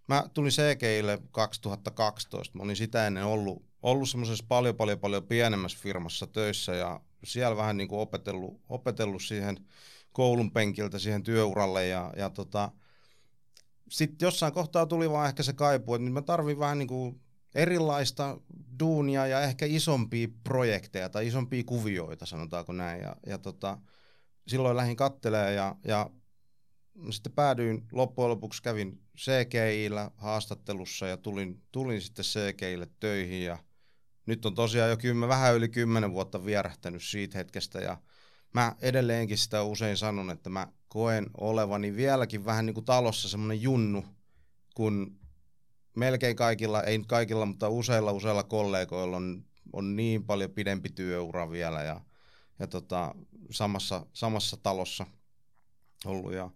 mä 0.08 0.24
tulin 0.34 0.52
CGille 0.52 1.22
2012, 1.32 2.58
mä 2.58 2.64
olin 2.64 2.76
sitä 2.76 3.08
ennen 3.08 3.26
ollut, 3.26 3.66
ollut 3.82 4.10
semmoisessa 4.10 4.46
paljon 4.48 4.76
paljon 4.76 5.00
paljon 5.00 5.24
pienemmässä 5.24 5.80
firmassa 5.82 6.28
töissä 6.28 6.76
ja 6.76 7.00
siellä 7.24 7.58
vähän 7.58 7.78
niin 7.78 7.88
kuin 7.88 8.00
opetellut, 8.00 8.62
opetellut 8.70 9.24
siihen 9.24 9.58
koulun 10.12 10.52
penkiltä 10.52 11.00
siihen 11.00 11.24
työuralle 11.24 11.88
ja, 11.88 12.14
ja 12.18 12.30
tota, 12.30 12.72
sitten 13.90 14.26
jossain 14.26 14.54
kohtaa 14.54 14.86
tuli 14.86 15.10
vaan 15.10 15.28
ehkä 15.28 15.44
se 15.44 15.54
kaipu, 15.54 15.96
että 15.96 16.06
nyt 16.06 16.14
mä 16.14 16.22
tarvin 16.22 16.60
vähän 16.60 16.78
niin 16.78 16.88
kuin 16.88 17.22
erilaista 17.56 18.38
duunia 18.80 19.28
ja 19.28 19.42
ehkä 19.42 19.66
isompia 19.66 20.28
projekteja 20.44 21.10
tai 21.10 21.28
isompia 21.28 21.64
kuvioita, 21.66 22.26
sanotaanko 22.26 22.74
näin. 22.74 23.02
Ja, 23.02 23.16
ja 23.26 23.38
tota, 23.38 23.78
silloin 24.48 24.78
lähdin 24.78 24.96
kattelemaan 24.96 25.56
ja, 25.56 25.76
ja 25.88 26.10
sitten 27.10 27.32
päädyin, 27.32 27.88
loppujen 27.92 28.30
lopuksi 28.30 28.64
kävin 28.64 29.02
CGIllä 29.18 30.12
haastattelussa 30.18 31.08
ja 31.08 31.18
tulin, 31.18 31.62
tulin 31.72 32.02
sitten 32.02 32.26
CGIlle 32.26 32.88
töihin 33.00 33.46
ja 33.46 33.58
nyt 34.26 34.46
on 34.46 34.56
tosiaan 34.56 34.90
jo 34.90 34.98
kymmen, 34.98 35.30
vähän 35.30 35.56
yli 35.56 35.70
kymmenen 35.70 36.14
vuotta 36.14 36.46
vierähtänyt 36.46 37.04
siitä 37.04 37.38
hetkestä 37.38 37.80
ja 37.80 37.98
mä 38.54 38.76
edelleenkin 38.82 39.38
sitä 39.38 39.64
usein 39.64 39.98
sanon, 39.98 40.30
että 40.30 40.50
mä 40.50 40.68
koen 40.96 41.30
olevani 41.38 41.96
vieläkin 41.96 42.46
vähän 42.46 42.66
niin 42.66 42.74
kuin 42.74 42.86
talossa 42.86 43.30
semmoinen 43.30 43.62
junnu, 43.62 44.06
kun 44.76 45.20
melkein 45.96 46.36
kaikilla, 46.36 46.84
ei 46.84 46.98
nyt 46.98 47.08
kaikilla, 47.08 47.46
mutta 47.46 47.70
useilla 47.70 48.12
useilla 48.12 48.44
kollegoilla 48.44 49.18
on, 49.18 49.46
on 49.74 49.96
niin 49.96 50.24
paljon 50.24 50.52
pidempi 50.52 50.90
työura 50.90 51.52
vielä 51.52 51.84
ja, 51.84 52.02
ja 52.60 52.68
tota, 52.68 53.16
samassa, 53.52 54.06
samassa 54.14 54.58
talossa 54.58 55.06
ollut. 56.06 56.34
Ja 56.34 56.52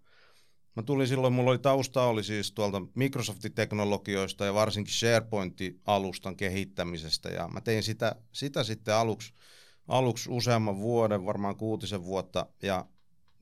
mä 0.75 0.83
tulin 0.83 1.07
silloin, 1.07 1.33
mulla 1.33 1.51
oli 1.51 1.59
tausta 1.59 2.03
oli 2.03 2.23
siis 2.23 2.51
tuolta 2.51 2.81
Microsoftin 2.95 3.53
teknologioista 3.53 4.45
ja 4.45 4.53
varsinkin 4.53 4.93
SharePoint-alustan 4.93 6.35
kehittämisestä 6.35 7.29
ja 7.29 7.47
mä 7.47 7.61
tein 7.61 7.83
sitä, 7.83 8.15
sitä 8.31 8.63
sitten 8.63 8.95
aluksi, 8.95 9.33
aluksi 9.87 10.29
useamman 10.31 10.77
vuoden, 10.77 11.25
varmaan 11.25 11.55
kuutisen 11.55 12.03
vuotta 12.03 12.45
ja 12.63 12.85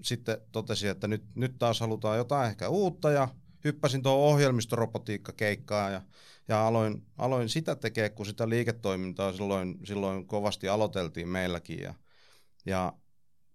sitten 0.01 0.37
totesin, 0.51 0.89
että 0.89 1.07
nyt, 1.07 1.23
nyt 1.35 1.57
taas 1.59 1.79
halutaan 1.79 2.17
jotain 2.17 2.49
ehkä 2.49 2.69
uutta 2.69 3.11
ja 3.11 3.27
hyppäsin 3.63 4.03
tuohon 4.03 4.33
ohjelmistorobotiikkakeikkaan 4.33 5.93
ja, 5.93 6.01
ja 6.47 6.67
aloin, 6.67 7.05
aloin 7.17 7.49
sitä 7.49 7.75
tekemään, 7.75 8.11
kun 8.11 8.25
sitä 8.25 8.49
liiketoimintaa 8.49 9.33
silloin, 9.33 9.79
silloin 9.83 10.27
kovasti 10.27 10.69
aloiteltiin 10.69 11.29
meilläkin. 11.29 11.79
Ja, 11.79 11.93
ja 12.65 12.93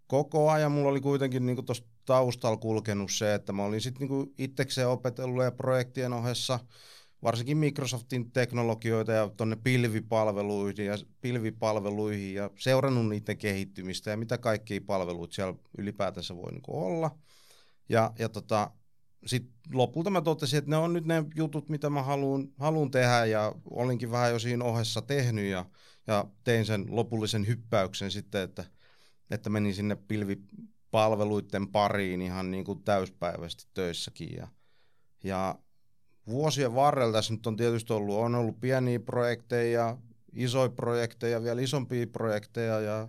koko 0.06 0.50
ajan 0.50 0.72
mulla 0.72 0.90
oli 0.90 1.00
kuitenkin 1.00 1.46
niin 1.46 1.64
tuossa 1.64 1.84
taustalla 2.04 2.56
kulkenut 2.56 3.12
se, 3.12 3.34
että 3.34 3.52
mä 3.52 3.64
olin 3.64 3.80
sitten 3.80 4.08
niin 4.08 4.34
itsekseen 4.38 4.88
opetellut 4.88 5.44
ja 5.44 5.52
projektien 5.52 6.12
ohessa– 6.12 6.60
varsinkin 7.22 7.56
Microsoftin 7.56 8.32
teknologioita 8.32 9.12
ja 9.12 9.30
tuonne 9.36 9.56
pilvipalveluihin 9.56 10.86
ja, 10.86 10.98
pilvipalveluihin 11.20 12.34
ja 12.34 12.50
seurannut 12.58 13.08
niiden 13.08 13.38
kehittymistä 13.38 14.10
ja 14.10 14.16
mitä 14.16 14.38
kaikkia 14.38 14.80
palveluita 14.86 15.34
siellä 15.34 15.54
ylipäätänsä 15.78 16.36
voi 16.36 16.52
niin 16.52 16.62
olla. 16.68 17.18
Ja, 17.88 18.12
ja 18.18 18.28
tota, 18.28 18.70
sitten 19.26 19.54
lopulta 19.72 20.10
mä 20.10 20.20
totesin, 20.20 20.58
että 20.58 20.70
ne 20.70 20.76
on 20.76 20.92
nyt 20.92 21.04
ne 21.04 21.24
jutut, 21.34 21.68
mitä 21.68 21.90
mä 21.90 22.02
haluan 22.58 22.90
tehdä 22.90 23.24
ja 23.24 23.54
olinkin 23.70 24.10
vähän 24.10 24.30
jo 24.30 24.38
siinä 24.38 24.64
ohessa 24.64 25.02
tehnyt 25.02 25.44
ja, 25.44 25.66
ja 26.06 26.24
tein 26.44 26.66
sen 26.66 26.86
lopullisen 26.88 27.46
hyppäyksen 27.46 28.10
sitten, 28.10 28.42
että, 28.42 28.64
että 29.30 29.50
menin 29.50 29.74
sinne 29.74 29.96
pilvipalveluiden 29.96 31.68
pariin 31.68 32.22
ihan 32.22 32.50
niin 32.50 32.64
kuin 32.64 32.84
täyspäiväisesti 32.84 33.66
töissäkin 33.74 34.36
ja, 34.36 34.48
ja 35.24 35.58
vuosien 36.26 36.74
varrella 36.74 37.12
tässä 37.12 37.34
nyt 37.34 37.46
on 37.46 37.56
tietysti 37.56 37.92
ollut, 37.92 38.16
on 38.16 38.34
ollut 38.34 38.60
pieniä 38.60 39.00
projekteja, 39.00 39.96
isoja 40.32 40.70
projekteja, 40.70 41.42
vielä 41.42 41.60
isompia 41.60 42.06
projekteja 42.06 42.80
ja 42.80 43.08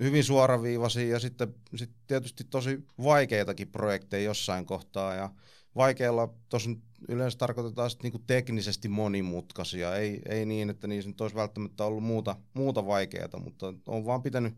hyvin 0.00 0.24
suoraviivaisia 0.24 1.08
ja 1.08 1.18
sitten, 1.18 1.54
sitten 1.74 2.00
tietysti 2.06 2.44
tosi 2.44 2.86
vaikeitakin 3.04 3.68
projekteja 3.68 4.24
jossain 4.24 4.66
kohtaa 4.66 5.14
ja 5.14 5.30
vaikeilla, 5.76 6.34
tuossa 6.48 6.70
yleensä 7.08 7.38
tarkoitetaan 7.38 7.90
sitten 7.90 8.12
niin 8.12 8.24
teknisesti 8.26 8.88
monimutkaisia, 8.88 9.96
ei, 9.96 10.22
ei 10.28 10.46
niin, 10.46 10.70
että 10.70 10.86
niissä 10.86 11.10
nyt 11.10 11.20
olisi 11.20 11.36
välttämättä 11.36 11.84
ollut 11.84 12.04
muuta, 12.04 12.36
muuta 12.54 12.86
vaikeaa, 12.86 13.40
mutta 13.40 13.74
on 13.86 14.04
vaan 14.04 14.22
pitänyt 14.22 14.54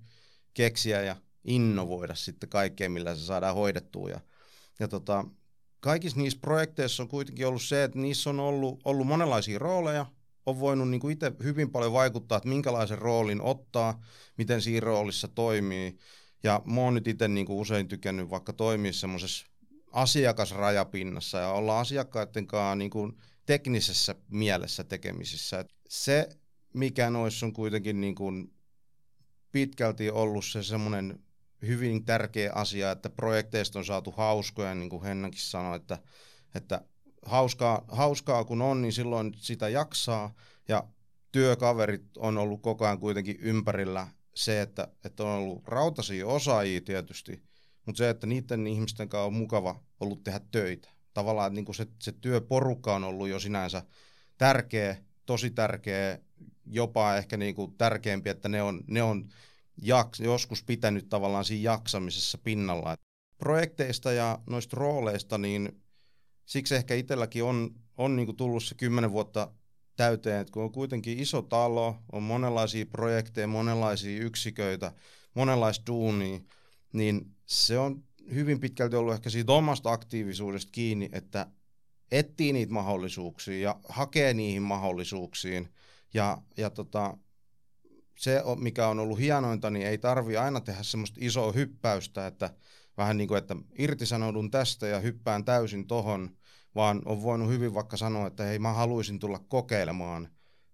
keksiä 0.54 1.02
ja 1.02 1.16
innovoida 1.44 2.14
sitten 2.14 2.48
kaikkea, 2.48 2.90
millä 2.90 3.14
se 3.14 3.24
saadaan 3.24 3.54
hoidettua. 3.54 4.10
Ja, 4.10 4.20
ja 4.78 4.88
tota, 4.88 5.24
kaikissa 5.84 6.18
niissä 6.18 6.38
projekteissa 6.40 7.02
on 7.02 7.08
kuitenkin 7.08 7.46
ollut 7.46 7.62
se, 7.62 7.84
että 7.84 7.98
niissä 7.98 8.30
on 8.30 8.40
ollut, 8.40 8.80
ollut 8.84 9.06
monenlaisia 9.06 9.58
rooleja, 9.58 10.06
on 10.46 10.60
voinut 10.60 10.90
niin 10.90 11.10
itse 11.10 11.32
hyvin 11.42 11.70
paljon 11.70 11.92
vaikuttaa, 11.92 12.36
että 12.36 12.48
minkälaisen 12.48 12.98
roolin 12.98 13.40
ottaa, 13.42 14.02
miten 14.38 14.62
siinä 14.62 14.84
roolissa 14.84 15.28
toimii. 15.28 15.98
Ja 16.42 16.62
mä 16.64 16.80
oon 16.80 16.94
nyt 16.94 17.08
itse 17.08 17.28
niin 17.28 17.46
usein 17.48 17.88
tykännyt 17.88 18.30
vaikka 18.30 18.52
toimia 18.52 18.92
semmoisessa 18.92 19.46
asiakasrajapinnassa 19.92 21.38
ja 21.38 21.48
olla 21.48 21.80
asiakkaiden 21.80 22.46
kanssa 22.46 22.74
niin 22.74 22.90
kuin 22.90 23.12
teknisessä 23.46 24.14
mielessä 24.28 24.84
tekemisissä. 24.84 25.64
Se, 25.88 26.28
mikä 26.74 27.10
noissa 27.10 27.46
on 27.46 27.52
kuitenkin 27.52 28.00
niin 28.00 28.14
kuin 28.14 28.52
pitkälti 29.52 30.10
ollut 30.10 30.44
se 30.44 30.62
semmoinen 30.62 31.18
hyvin 31.66 32.04
tärkeä 32.04 32.52
asia, 32.54 32.90
että 32.90 33.10
projekteista 33.10 33.78
on 33.78 33.84
saatu 33.84 34.10
hauskoja, 34.10 34.74
niin 34.74 34.90
kuin 34.90 35.02
Hennäkin 35.02 35.40
sanoi, 35.40 35.76
että, 35.76 35.98
että 36.54 36.80
hauskaa, 37.26 37.84
hauskaa 37.88 38.44
kun 38.44 38.62
on, 38.62 38.82
niin 38.82 38.92
silloin 38.92 39.34
sitä 39.36 39.68
jaksaa 39.68 40.34
ja 40.68 40.88
työkaverit 41.32 42.16
on 42.16 42.38
ollut 42.38 42.62
koko 42.62 42.84
ajan 42.84 43.00
kuitenkin 43.00 43.36
ympärillä 43.40 44.08
se, 44.34 44.60
että, 44.60 44.88
että 45.04 45.24
on 45.24 45.30
ollut 45.30 45.62
rautaisia 45.68 46.26
osaajia 46.26 46.80
tietysti, 46.80 47.42
mutta 47.86 47.98
se, 47.98 48.10
että 48.10 48.26
niiden 48.26 48.66
ihmisten 48.66 49.08
kanssa 49.08 49.26
on 49.26 49.34
mukava 49.34 49.82
ollut 50.00 50.24
tehdä 50.24 50.40
töitä. 50.50 50.88
Tavallaan 51.14 51.46
että 51.46 51.54
niin 51.54 51.74
se, 51.74 51.86
se 52.02 52.12
työporukka 52.12 52.94
on 52.94 53.04
ollut 53.04 53.28
jo 53.28 53.40
sinänsä 53.40 53.82
tärkeä, 54.38 54.96
tosi 55.26 55.50
tärkeä, 55.50 56.18
jopa 56.66 57.16
ehkä 57.16 57.36
niin 57.36 57.54
kuin 57.54 57.74
tärkeämpi, 57.74 58.30
että 58.30 58.48
ne 58.48 58.62
on, 58.62 58.84
ne 58.86 59.02
on 59.02 59.28
jaks, 59.82 60.20
joskus 60.20 60.62
pitänyt 60.62 61.08
tavallaan 61.08 61.44
siinä 61.44 61.70
jaksamisessa 61.70 62.38
pinnalla. 62.38 62.96
Projekteista 63.38 64.12
ja 64.12 64.38
noista 64.46 64.76
rooleista, 64.76 65.38
niin 65.38 65.82
siksi 66.44 66.74
ehkä 66.74 66.94
itselläkin 66.94 67.44
on, 67.44 67.70
on 67.96 68.16
niin 68.16 68.26
kuin 68.26 68.36
tullut 68.36 68.64
se 68.64 68.74
kymmenen 68.74 69.12
vuotta 69.12 69.52
täyteen, 69.96 70.40
että 70.40 70.52
kun 70.52 70.62
on 70.62 70.72
kuitenkin 70.72 71.18
iso 71.18 71.42
talo, 71.42 71.96
on 72.12 72.22
monenlaisia 72.22 72.86
projekteja, 72.86 73.46
monenlaisia 73.46 74.22
yksiköitä, 74.22 74.92
monenlaista 75.34 75.86
duunia, 75.86 76.40
niin 76.92 77.36
se 77.46 77.78
on 77.78 78.04
hyvin 78.34 78.60
pitkälti 78.60 78.96
ollut 78.96 79.14
ehkä 79.14 79.30
siitä 79.30 79.52
omasta 79.52 79.92
aktiivisuudesta 79.92 80.72
kiinni, 80.72 81.08
että 81.12 81.46
etsii 82.10 82.52
niitä 82.52 82.72
mahdollisuuksia 82.72 83.58
ja 83.58 83.80
hakee 83.88 84.34
niihin 84.34 84.62
mahdollisuuksiin. 84.62 85.68
Ja, 86.14 86.38
ja 86.56 86.70
tota, 86.70 87.18
se, 88.14 88.42
mikä 88.58 88.88
on 88.88 88.98
ollut 88.98 89.18
hienointa, 89.18 89.70
niin 89.70 89.86
ei 89.86 89.98
tarvi 89.98 90.36
aina 90.36 90.60
tehdä 90.60 90.82
semmoista 90.82 91.20
isoa 91.22 91.52
hyppäystä, 91.52 92.26
että 92.26 92.50
vähän 92.96 93.16
niin 93.16 93.28
kuin, 93.28 93.38
että 93.38 93.56
irtisanoudun 93.78 94.50
tästä 94.50 94.86
ja 94.86 95.00
hyppään 95.00 95.44
täysin 95.44 95.86
tohon, 95.86 96.36
vaan 96.74 97.02
on 97.04 97.22
voinut 97.22 97.48
hyvin 97.48 97.74
vaikka 97.74 97.96
sanoa, 97.96 98.26
että 98.26 98.44
hei 98.44 98.58
mä 98.58 98.72
haluaisin 98.72 99.18
tulla 99.18 99.38
kokeilemaan 99.38 100.28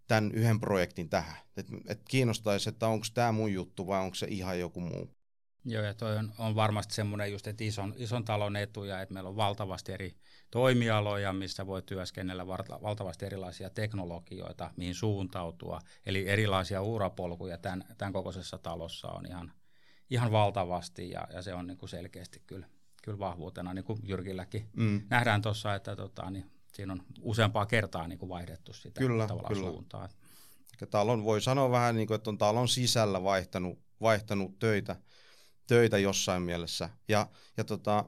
tämän 0.06 0.32
yhden 0.32 0.61
projektin 0.61 1.09
tähän. 1.09 1.37
Että 1.56 1.73
et 1.88 2.00
kiinnostaisi, 2.09 2.68
että 2.68 2.88
onko 2.88 3.06
tämä 3.14 3.32
mun 3.32 3.52
juttu 3.52 3.87
vai 3.87 4.00
onko 4.00 4.14
se 4.14 4.26
ihan 4.30 4.61
joku 4.61 4.80
muu. 4.80 5.14
Joo, 5.64 5.85
ja 5.85 5.94
toi 5.94 6.16
on, 6.16 6.32
on 6.38 6.54
varmasti 6.54 6.94
semmoinen 6.94 7.32
just, 7.32 7.47
että 7.47 7.64
ison, 7.64 7.94
ison 7.97 8.25
talon 8.25 8.56
etuja, 8.56 9.02
että 9.02 9.14
meillä 9.14 9.30
on 9.30 9.37
valtavasti 9.37 9.92
eri 9.92 10.16
toimialoja, 10.50 11.33
missä 11.33 11.66
voi 11.66 11.83
työskennellä 11.83 12.47
valtavasti 12.83 13.26
erilaisia 13.26 13.71
teknologioita, 13.71 14.71
mihin 14.76 14.95
suuntautua, 14.95 15.80
eli 16.07 16.28
erilaisia 16.28 16.83
urapolkuja 16.83 17.59
tämän, 17.59 17.85
tämän 17.99 18.12
kokoisessa 18.12 18.59
talossa 18.59 19.09
on 19.09 19.26
ihan, 19.26 19.52
ihan 20.11 20.33
valtavasti, 20.33 21.11
ja, 21.11 21.28
ja 21.33 21.42
se 21.42 21.54
on 21.54 21.66
niin 21.66 21.78
kuin 21.78 21.88
selkeästi 21.88 22.42
kyllä, 22.47 22.66
kyllä 23.02 23.19
vahvuutena, 23.19 23.75
niin 23.75 23.85
kuin 23.85 23.99
Jyrkilläkin 24.02 24.69
mm. 24.76 25.02
nähdään 25.11 25.42
tuossa, 25.42 25.75
että 25.75 25.97
tota, 25.97 26.30
niin 26.30 26.50
siinä 26.73 26.92
on 26.92 27.02
useampaa 27.21 27.66
kertaa 27.66 28.09
niin 28.09 28.19
kuin 28.19 28.28
vaihdettu 28.28 28.73
sitä 28.73 28.99
kyllä, 28.99 29.26
tavallaan 29.26 29.54
kyllä. 29.54 29.71
suuntaa. 29.71 30.09
Talon 30.90 31.24
voi 31.24 31.40
sanoa 31.40 31.70
vähän 31.70 31.96
niin 31.96 32.07
kuin, 32.07 32.14
että 32.14 32.31
on 32.31 32.38
talon 32.38 32.68
sisällä 32.68 33.22
vaihtanut, 33.22 33.79
vaihtanut 34.01 34.59
töitä, 34.59 34.96
töitä 35.66 35.98
jossain 35.98 36.42
mielessä. 36.42 36.90
Ja, 37.09 37.27
ja 37.57 37.64
tota, 37.64 38.05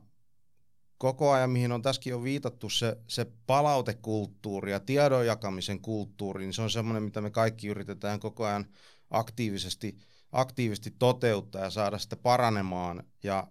koko 1.02 1.30
ajan, 1.30 1.50
mihin 1.50 1.72
on 1.72 1.82
tässäkin 1.82 2.10
jo 2.10 2.22
viitattu, 2.22 2.70
se, 2.70 2.96
se 3.08 3.26
palautekulttuuri 3.46 4.70
ja 4.70 4.80
tiedon 4.80 5.26
jakamisen 5.26 5.80
kulttuuri, 5.80 6.44
niin 6.44 6.52
se 6.52 6.62
on 6.62 6.70
semmoinen, 6.70 7.02
mitä 7.02 7.20
me 7.20 7.30
kaikki 7.30 7.68
yritetään 7.68 8.20
koko 8.20 8.44
ajan 8.46 8.66
aktiivisesti, 9.10 9.98
aktiivisesti 10.32 10.90
toteuttaa 10.98 11.62
ja 11.62 11.70
saada 11.70 11.98
sitä 11.98 12.16
paranemaan. 12.16 13.04
Ja 13.22 13.46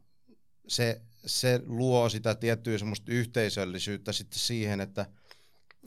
se, 0.68 1.02
se 1.26 1.62
luo 1.66 2.10
sitä 2.10 2.36
tiettyä 2.36 2.78
semmoista 2.78 3.12
yhteisöllisyyttä 3.12 4.12
sitten 4.12 4.40
siihen, 4.40 4.82
että, 4.82 5.06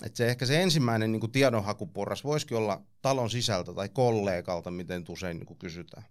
että 0.05 0.17
se 0.17 0.29
ehkä 0.29 0.47
se 0.47 0.63
ensimmäinen 0.63 1.13
niin 1.13 1.33
tiedonhakuporras 1.33 2.25
voisikin 2.25 2.57
olla 2.57 2.83
talon 3.03 3.31
sisältä 3.31 3.75
tai 3.75 3.89
kollegalta, 3.89 4.71
miten 4.71 5.05
usein 5.09 5.39
niin 5.39 5.59
kysytään 5.59 6.05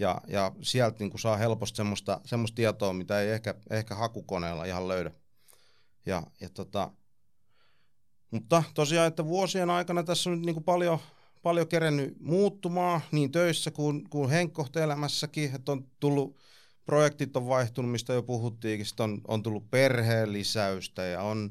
ja, 0.00 0.20
ja 0.28 0.52
sieltä 0.62 0.96
niin 0.98 1.10
kuin 1.10 1.20
saa 1.20 1.36
helposti 1.36 1.76
semmoista, 1.76 2.20
semmoista 2.24 2.56
tietoa, 2.56 2.92
mitä 2.92 3.20
ei 3.20 3.30
ehkä, 3.30 3.54
ehkä 3.70 3.94
hakukoneella 3.94 4.64
ihan 4.64 4.88
löydä. 4.88 5.10
Ja, 6.06 6.22
ja 6.40 6.48
tota, 6.48 6.90
mutta 8.30 8.62
tosiaan, 8.74 9.08
että 9.08 9.24
vuosien 9.24 9.70
aikana 9.70 10.02
tässä 10.02 10.30
on 10.30 10.36
nyt 10.36 10.46
niin 10.46 10.54
kuin 10.54 10.64
paljon, 10.64 10.98
paljon 11.42 11.68
kerennyt 11.68 12.20
muuttumaan 12.20 13.00
niin 13.12 13.32
töissä 13.32 13.70
kuin, 13.70 14.10
kuin 14.10 14.30
henkkohteelämässäkin, 14.30 15.54
että 15.54 15.72
on 15.72 15.86
tullut, 16.00 16.38
projektit 16.84 17.36
on 17.36 17.48
vaihtunut, 17.48 17.90
mistä 17.90 18.12
jo 18.12 18.22
puhuttiinkin, 18.22 18.86
on, 18.98 19.20
on 19.28 19.42
tullut 19.42 19.70
perheen 19.70 20.32
lisäystä 20.32 21.02
ja 21.02 21.22
on, 21.22 21.50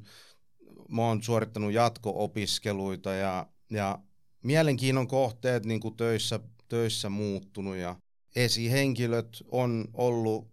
mä 0.90 1.02
oon 1.02 1.24
suorittanut 1.24 1.74
jatko-opiskeluita 1.74 3.14
ja, 3.14 3.48
ja 3.70 4.00
mielenkiinnon 4.44 5.08
kohteet 5.08 5.66
niin 5.66 5.80
kuin 5.80 5.96
töissä, 5.96 6.40
töissä 6.70 7.10
muuttunut 7.10 7.76
ja 7.76 7.96
esihenkilöt 8.36 9.44
on 9.52 9.88
ollut, 9.94 10.48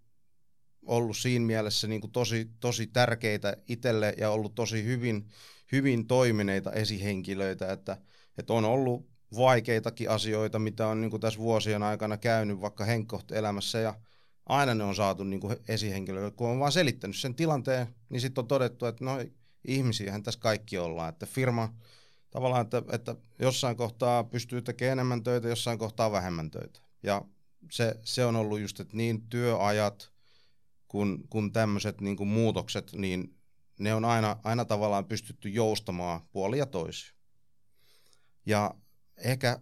ollut 0.87 1.17
siinä 1.17 1.47
mielessä 1.47 1.87
niin 1.87 2.01
kuin 2.01 2.13
tosi, 2.13 2.51
tosi 2.61 2.87
tärkeitä 2.87 3.57
itselle 3.69 4.15
ja 4.19 4.31
ollut 4.31 4.55
tosi 4.55 4.85
hyvin, 4.85 5.29
hyvin 5.73 6.07
toimineita 6.07 6.73
esihenkilöitä, 6.73 7.73
että, 7.73 7.97
että 8.39 8.53
on 8.53 8.65
ollut 8.65 9.09
vaikeitakin 9.37 10.11
asioita, 10.11 10.59
mitä 10.59 10.87
on 10.87 11.01
niin 11.01 11.11
kuin 11.11 11.21
tässä 11.21 11.41
vuosien 11.41 11.83
aikana 11.83 12.17
käynyt 12.17 12.61
vaikka 12.61 12.85
henkkoht-elämässä 12.85 13.79
ja 13.79 13.95
aina 14.47 14.75
ne 14.75 14.85
on 14.85 14.95
saatu 14.95 15.25
niin 15.25 15.41
kuin 15.41 15.57
esihenkilöille, 15.69 16.31
kun 16.31 16.49
on 16.49 16.59
vaan 16.59 16.73
selittänyt 16.73 17.17
sen 17.17 17.35
tilanteen, 17.35 17.87
niin 18.09 18.21
sitten 18.21 18.43
on 18.43 18.49
todettu, 18.49 18.87
että 18.87 19.05
no 19.05 19.19
ihmisiähän 19.65 20.23
tässä 20.23 20.41
kaikki 20.41 20.79
ollaan, 20.79 21.09
että 21.09 21.27
firma 21.27 21.75
tavallaan, 22.31 22.63
että, 22.63 22.83
että 22.93 23.17
jossain 23.39 23.77
kohtaa 23.77 24.25
pystyy 24.25 24.63
tekemään 24.63 24.93
enemmän 24.93 25.23
töitä, 25.23 25.49
jossain 25.49 25.79
kohtaa 25.79 26.13
vähemmän 26.13 26.51
töitä. 26.51 26.81
Ja 27.03 27.23
se, 27.71 27.95
se 28.03 28.25
on 28.25 28.37
ollut 28.37 28.61
just, 28.61 28.81
että 28.81 28.97
niin 28.97 29.29
työajat 29.29 30.13
kuin, 30.89 31.29
kuin 31.29 31.53
tämmöiset 31.53 32.01
niin 32.01 32.29
muutokset, 32.29 32.93
niin 32.93 33.37
ne 33.79 33.95
on 33.95 34.05
aina, 34.05 34.37
aina 34.45 34.65
tavallaan 34.65 35.05
pystytty 35.05 35.49
joustamaan 35.49 36.21
puoli 36.33 36.59
ja 36.59 36.67
toisi. 36.67 37.13
Ja 38.47 38.75
ehkä 39.17 39.61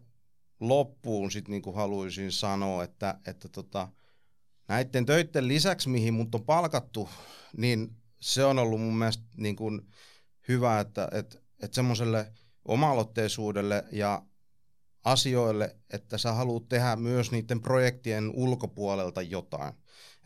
loppuun 0.60 1.30
sitten 1.30 1.52
niin 1.52 1.62
kuin 1.62 1.76
haluaisin 1.76 2.32
sanoa, 2.32 2.84
että, 2.84 3.18
että 3.26 3.48
tota, 3.48 3.88
näiden 4.68 5.06
töiden 5.06 5.48
lisäksi, 5.48 5.88
mihin 5.88 6.14
mut 6.14 6.34
on 6.34 6.44
palkattu, 6.44 7.08
niin 7.56 7.96
se 8.20 8.44
on 8.44 8.58
ollut 8.58 8.80
mun 8.80 8.96
mielestä 8.96 9.24
niin 9.36 9.56
kuin 9.56 9.82
hyvä, 10.48 10.80
että, 10.80 11.08
että, 11.12 11.38
että 11.62 11.74
semmoiselle 11.74 12.32
oma-aloitteisuudelle 12.64 13.84
ja 13.92 14.22
asioille, 15.04 15.76
että 15.90 16.18
sä 16.18 16.32
haluat 16.32 16.68
tehdä 16.68 16.96
myös 16.96 17.32
niiden 17.32 17.60
projektien 17.60 18.30
ulkopuolelta 18.34 19.22
jotain. 19.22 19.74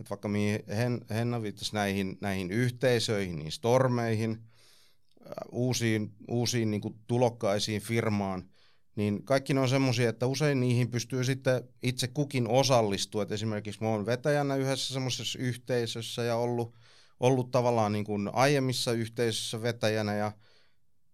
Et 0.00 0.10
vaikka 0.10 0.30
Hen, 0.68 1.00
Henna 1.10 1.42
viittasi 1.42 1.74
näihin, 1.74 2.18
näihin 2.20 2.50
yhteisöihin, 2.50 3.38
niin 3.38 3.52
stormeihin, 3.52 4.30
äh, 4.30 5.32
uusiin, 5.52 6.12
uusiin 6.28 6.70
niin 6.70 6.82
tulokkaisiin 7.06 7.82
firmaan, 7.82 8.50
niin 8.96 9.24
kaikki 9.24 9.54
ne 9.54 9.60
on 9.60 9.68
semmoisia, 9.68 10.08
että 10.08 10.26
usein 10.26 10.60
niihin 10.60 10.90
pystyy 10.90 11.24
sitten 11.24 11.62
itse 11.82 12.08
kukin 12.08 12.48
osallistua. 12.48 13.22
Et 13.22 13.32
esimerkiksi 13.32 13.82
mä 13.82 13.88
oon 13.88 14.06
vetäjänä 14.06 14.56
yhdessä 14.56 14.94
semmoisessa 14.94 15.38
yhteisössä 15.38 16.22
ja 16.22 16.36
ollut, 16.36 16.74
ollut 17.20 17.50
tavallaan 17.50 17.92
niin 17.92 18.04
kuin 18.04 18.30
aiemmissa 18.32 18.92
yhteisössä 18.92 19.62
vetäjänä 19.62 20.14
ja 20.14 20.32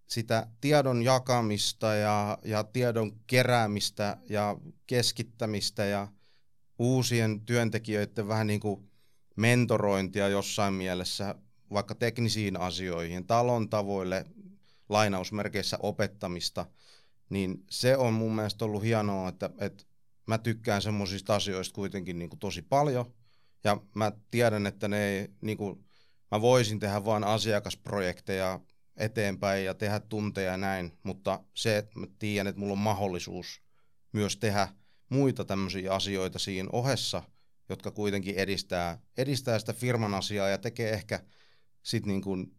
sitä 0.06 0.46
tiedon 0.60 1.02
jakamista 1.02 1.94
ja, 1.94 2.38
ja 2.44 2.64
tiedon 2.64 3.12
keräämistä 3.26 4.16
ja 4.28 4.56
keskittämistä 4.86 5.84
ja 5.84 6.08
uusien 6.78 7.40
työntekijöiden 7.40 8.28
vähän 8.28 8.46
niin 8.46 8.60
kuin 8.60 8.90
mentorointia 9.36 10.28
jossain 10.28 10.74
mielessä 10.74 11.34
vaikka 11.72 11.94
teknisiin 11.94 12.60
asioihin, 12.60 13.26
talon 13.26 13.68
tavoille 13.68 14.24
lainausmerkeissä 14.88 15.78
opettamista, 15.82 16.66
niin 17.30 17.64
se 17.70 17.96
on 17.96 18.12
mun 18.12 18.34
mielestä 18.34 18.64
ollut 18.64 18.82
hienoa, 18.82 19.28
että, 19.28 19.50
että 19.58 19.84
mä 20.26 20.38
tykkään 20.38 20.82
semmoisista 20.82 21.34
asioista 21.34 21.74
kuitenkin 21.74 22.18
niin 22.18 22.28
kuin 22.28 22.40
tosi 22.40 22.62
paljon, 22.62 23.14
ja 23.64 23.80
mä 23.94 24.12
tiedän, 24.30 24.66
että 24.66 24.88
ne 24.88 25.04
ei, 25.08 25.28
niin 25.40 25.58
kuin, 25.58 25.84
mä 26.30 26.40
voisin 26.40 26.80
tehdä 26.80 27.04
vain 27.04 27.24
asiakasprojekteja 27.24 28.60
eteenpäin 28.96 29.64
ja 29.64 29.74
tehdä 29.74 30.00
tunteja 30.00 30.50
ja 30.50 30.56
näin, 30.56 30.98
mutta 31.02 31.40
se, 31.54 31.76
että 31.76 31.98
mä 31.98 32.06
tiedän, 32.18 32.46
että 32.46 32.60
mulla 32.60 32.72
on 32.72 32.78
mahdollisuus 32.78 33.62
myös 34.12 34.36
tehdä 34.36 34.68
muita 35.08 35.44
tämmöisiä 35.44 35.92
asioita 35.92 36.38
siinä 36.38 36.68
ohessa, 36.72 37.22
jotka 37.68 37.90
kuitenkin 37.90 38.34
edistää, 38.34 38.98
edistää 39.16 39.58
sitä 39.58 39.72
firman 39.72 40.14
asiaa 40.14 40.48
ja 40.48 40.58
tekee 40.58 40.90
ehkä 40.90 41.20
sitten 41.82 42.08
niin 42.08 42.22
kuin 42.22 42.56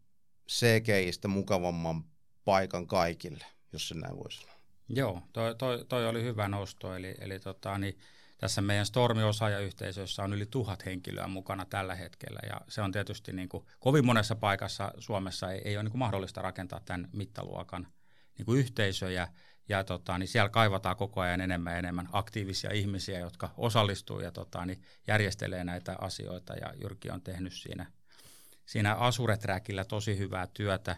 CGIstä 0.49 1.27
mukavamman 1.27 2.03
paikan 2.45 2.87
kaikille, 2.87 3.45
jos 3.73 3.87
se 3.87 3.95
näin 3.95 4.17
voisi 4.17 4.41
sanoa. 4.41 4.55
Joo, 4.89 5.21
toi, 5.33 5.55
toi, 5.55 5.85
toi 5.89 6.07
oli 6.07 6.23
hyvä 6.23 6.47
nosto, 6.47 6.95
eli, 6.95 7.15
eli 7.19 7.39
tota, 7.39 7.77
niin, 7.77 7.97
tässä 8.37 8.61
meidän 8.61 8.85
Stormi-osaajayhteisössä 8.85 10.23
on 10.23 10.33
yli 10.33 10.45
tuhat 10.45 10.85
henkilöä 10.85 11.27
mukana 11.27 11.65
tällä 11.65 11.95
hetkellä 11.95 12.39
ja 12.49 12.61
se 12.67 12.81
on 12.81 12.91
tietysti 12.91 13.33
niin 13.33 13.49
kuin, 13.49 13.65
kovin 13.79 14.05
monessa 14.05 14.35
paikassa 14.35 14.91
Suomessa 14.97 15.51
ei, 15.51 15.61
ei 15.65 15.77
ole 15.77 15.83
niin 15.83 15.91
kuin 15.91 15.99
mahdollista 15.99 16.41
rakentaa 16.41 16.79
tämän 16.85 17.09
mittaluokan 17.13 17.87
niin 18.37 18.45
kuin 18.45 18.59
yhteisöjä 18.59 19.27
ja 19.69 19.83
tota, 19.83 20.17
niin 20.17 20.27
siellä 20.27 20.49
kaivataan 20.49 20.95
koko 20.95 21.21
ajan 21.21 21.41
enemmän 21.41 21.73
ja 21.73 21.79
enemmän 21.79 22.09
aktiivisia 22.11 22.71
ihmisiä, 22.71 23.19
jotka 23.19 23.53
osallistuu 23.57 24.19
ja 24.19 24.31
tota, 24.31 24.65
niin 24.65 24.81
järjestelee 25.07 25.63
näitä 25.63 25.95
asioita 26.01 26.53
ja 26.53 26.73
Jyrki 26.81 27.09
on 27.09 27.21
tehnyt 27.21 27.53
siinä, 27.53 27.85
siinä 28.65 28.95
Asureträkillä 28.95 29.85
tosi 29.85 30.17
hyvää 30.17 30.47
työtä 30.47 30.95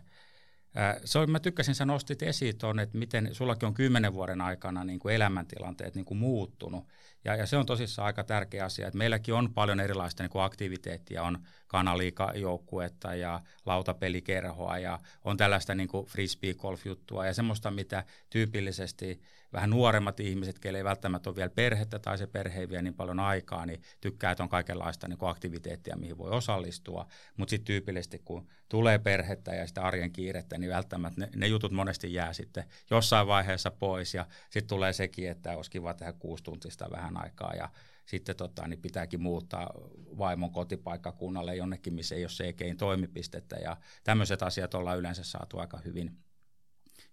se 1.05 1.19
on, 1.19 1.31
mä 1.31 1.39
tykkäsin, 1.39 1.75
sä 1.75 1.85
nostit 1.85 2.23
esiin 2.23 2.57
tuonne, 2.57 2.83
että 2.83 2.97
miten 2.97 3.35
sullakin 3.35 3.67
on 3.67 3.73
kymmenen 3.73 4.13
vuoden 4.13 4.41
aikana 4.41 4.83
niin 4.83 4.99
kuin 4.99 5.15
elämäntilanteet 5.15 5.95
niin 5.95 6.05
kuin 6.05 6.17
muuttunut. 6.17 6.87
Ja, 7.27 7.35
ja 7.35 7.45
se 7.45 7.57
on 7.57 7.65
tosissaan 7.65 8.05
aika 8.05 8.23
tärkeä 8.23 8.65
asia, 8.65 8.87
että 8.87 8.97
meilläkin 8.97 9.33
on 9.33 9.53
paljon 9.53 9.79
erilaista 9.79 10.23
niin 10.23 10.29
kuin 10.29 10.43
aktiviteettia, 10.43 11.23
on 11.23 11.39
kanaliikajoukkuetta 11.67 13.15
ja 13.15 13.41
lautapelikerhoa 13.65 14.77
ja 14.77 14.99
on 15.23 15.37
tällaista 15.37 15.75
niin 15.75 15.89
kuin 15.89 16.05
frisbee-golf-juttua 16.05 17.25
ja 17.25 17.33
semmoista, 17.33 17.71
mitä 17.71 18.03
tyypillisesti 18.29 19.21
vähän 19.53 19.69
nuoremmat 19.69 20.19
ihmiset, 20.19 20.59
keille 20.59 20.77
ei 20.77 20.83
välttämättä 20.83 21.29
ole 21.29 21.35
vielä 21.35 21.49
perhettä 21.49 21.99
tai 21.99 22.17
se 22.17 22.27
perhe 22.27 22.59
ei 22.59 22.69
vie 22.69 22.81
niin 22.81 22.93
paljon 22.93 23.19
aikaa, 23.19 23.65
niin 23.65 23.81
tykkää, 24.01 24.31
että 24.31 24.43
on 24.43 24.49
kaikenlaista 24.49 25.07
niin 25.07 25.17
kuin 25.17 25.29
aktiviteettia, 25.29 25.97
mihin 25.97 26.17
voi 26.17 26.31
osallistua. 26.31 27.07
Mutta 27.37 27.49
sitten 27.49 27.65
tyypillisesti, 27.65 28.21
kun 28.25 28.47
tulee 28.69 28.99
perhettä 28.99 29.55
ja 29.55 29.67
sitä 29.67 29.81
arjen 29.81 30.11
kiirettä, 30.11 30.57
niin 30.57 30.71
välttämättä 30.71 31.21
ne, 31.21 31.29
ne 31.35 31.47
jutut 31.47 31.71
monesti 31.71 32.13
jää 32.13 32.33
sitten 32.33 32.63
jossain 32.89 33.27
vaiheessa 33.27 33.71
pois 33.71 34.13
ja 34.13 34.25
sitten 34.49 34.67
tulee 34.67 34.93
sekin, 34.93 35.29
että 35.29 35.57
olisi 35.57 35.71
kiva 35.71 35.93
tehdä 35.93 36.13
kuusi 36.13 36.43
tuntista 36.43 36.91
vähän 36.91 37.16
aikaa 37.19 37.53
ja 37.53 37.69
sitten 38.05 38.35
tota, 38.35 38.67
niin 38.67 38.81
pitääkin 38.81 39.21
muuttaa 39.21 39.69
vaimon 40.17 40.51
kotipaikkakunnalle 40.51 41.55
jonnekin, 41.55 41.93
missä 41.93 42.15
ei 42.15 42.23
ole 42.23 42.29
CGin 42.29 42.77
toimipistettä 42.77 43.55
ja 43.55 43.77
tämmöiset 44.03 44.43
asiat 44.43 44.73
ollaan 44.73 44.99
yleensä 44.99 45.23
saatu 45.23 45.59
aika 45.59 45.79
hyvin, 45.85 46.17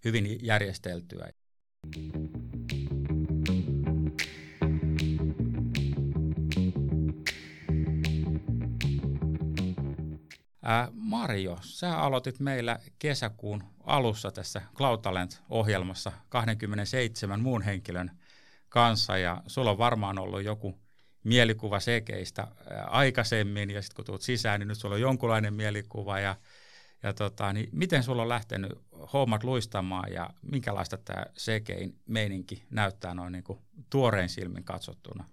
hyvin 0.05 0.45
järjesteltyä. 0.45 1.29
Ää, 10.67 10.87
Mario, 10.93 11.57
sä 11.61 11.97
aloitit 11.97 12.39
meillä 12.39 12.79
kesäkuun 12.99 13.63
alussa 13.83 14.31
tässä 14.31 14.61
Cloud 14.75 14.99
Talent-ohjelmassa 15.01 16.11
27 16.29 17.41
muun 17.41 17.61
henkilön 17.61 18.11
kanssa 18.69 19.17
ja 19.17 19.41
sulla 19.47 19.71
on 19.71 19.77
varmaan 19.77 20.19
ollut 20.19 20.43
joku 20.43 20.79
mielikuva 21.23 21.79
sekeistä 21.79 22.47
aikaisemmin 22.87 23.71
ja 23.71 23.81
sitten 23.81 23.95
kun 23.95 24.05
tulet 24.05 24.21
sisään, 24.21 24.59
niin 24.59 24.67
nyt 24.67 24.77
sulla 24.77 24.95
on 24.95 25.01
jonkunlainen 25.01 25.53
mielikuva 25.53 26.19
ja, 26.19 26.35
ja 27.03 27.13
tota, 27.13 27.53
niin 27.53 27.69
miten 27.71 28.03
sulla 28.03 28.21
on 28.21 28.29
lähtenyt 28.29 28.71
hommat 29.13 29.43
luistamaan 29.43 30.13
ja 30.13 30.29
minkälaista 30.41 30.97
tämä 30.97 31.25
sekein 31.37 31.99
meininki 32.05 32.63
näyttää 32.69 33.13
noin 33.13 33.31
niin 33.31 33.43
kuin 33.43 33.59
tuorein 33.89 34.29
silmin 34.29 34.63
katsottuna? 34.63 35.23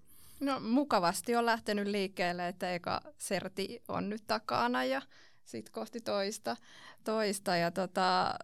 No 0.41 0.61
mukavasti 0.61 1.37
on 1.37 1.47
lähtenyt 1.47 1.87
liikkeelle, 1.87 2.49
että 2.49 2.75
eka 2.75 3.01
serti 3.19 3.83
on 3.89 4.09
nyt 4.09 4.23
takana 4.27 4.85
ja 4.85 5.03
sitten 5.45 5.73
kohti 5.73 6.01
toista. 6.01 6.57
toista 7.05 7.57
ja 7.57 7.71
tota, 7.71 8.35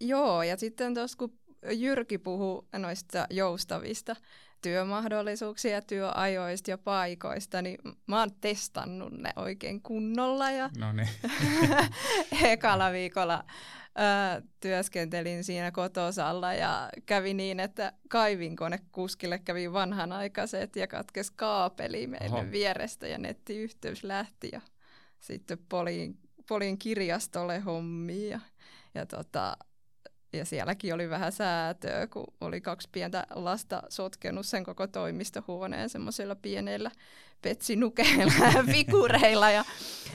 joo, 0.00 0.42
ja 0.42 0.56
sitten 0.56 0.94
tuossa 0.94 1.18
kun 1.18 1.38
Jyrki 1.62 2.18
puhuu 2.18 2.68
noista 2.78 3.26
joustavista 3.30 4.16
työmahdollisuuksia 4.62 5.72
ja 5.72 5.82
työajoista 5.82 6.70
ja 6.70 6.78
paikoista, 6.78 7.62
niin 7.62 7.78
mä 8.06 8.18
oon 8.18 8.30
testannut 8.40 9.12
ne 9.12 9.32
oikein 9.36 9.82
kunnolla 9.82 10.50
ja 10.50 10.70
no 10.78 10.92
niin. 10.92 11.08
ekalla 12.42 12.92
viikolla 12.92 13.44
ö, 13.98 14.42
työskentelin 14.60 15.44
siinä 15.44 15.70
kotosalla 15.70 16.54
ja 16.54 16.90
kävi 17.06 17.34
niin, 17.34 17.60
että 17.60 17.92
kaivinkone-kuskille 18.08 19.38
kävi 19.38 19.72
vanhanaikaiset 19.72 20.76
ja 20.76 20.86
katkesi 20.86 21.32
kaapeli 21.36 22.06
meille 22.06 22.36
Oho. 22.36 22.50
vierestä 22.50 23.08
ja 23.08 23.18
nettiyhteys 23.18 24.04
lähti 24.04 24.48
ja 24.52 24.60
sitten 25.20 25.58
poliin, 25.68 26.18
poliin 26.48 26.78
kirjastolle 26.78 27.58
hommiin 27.58 28.30
ja, 28.30 28.40
ja 28.94 29.06
tota, 29.06 29.56
ja 30.32 30.44
sielläkin 30.44 30.94
oli 30.94 31.10
vähän 31.10 31.32
säätöä, 31.32 32.06
kun 32.06 32.34
oli 32.40 32.60
kaksi 32.60 32.88
pientä 32.92 33.26
lasta 33.30 33.82
sotkenut 33.88 34.46
sen 34.46 34.64
koko 34.64 34.86
toimistohuoneen 34.86 35.88
semmoisilla 35.88 36.36
pienillä 36.36 36.90
petsinukeilla 37.42 38.32
ja 38.54 38.64
figureilla. 38.72 39.50
Ja, 39.50 39.64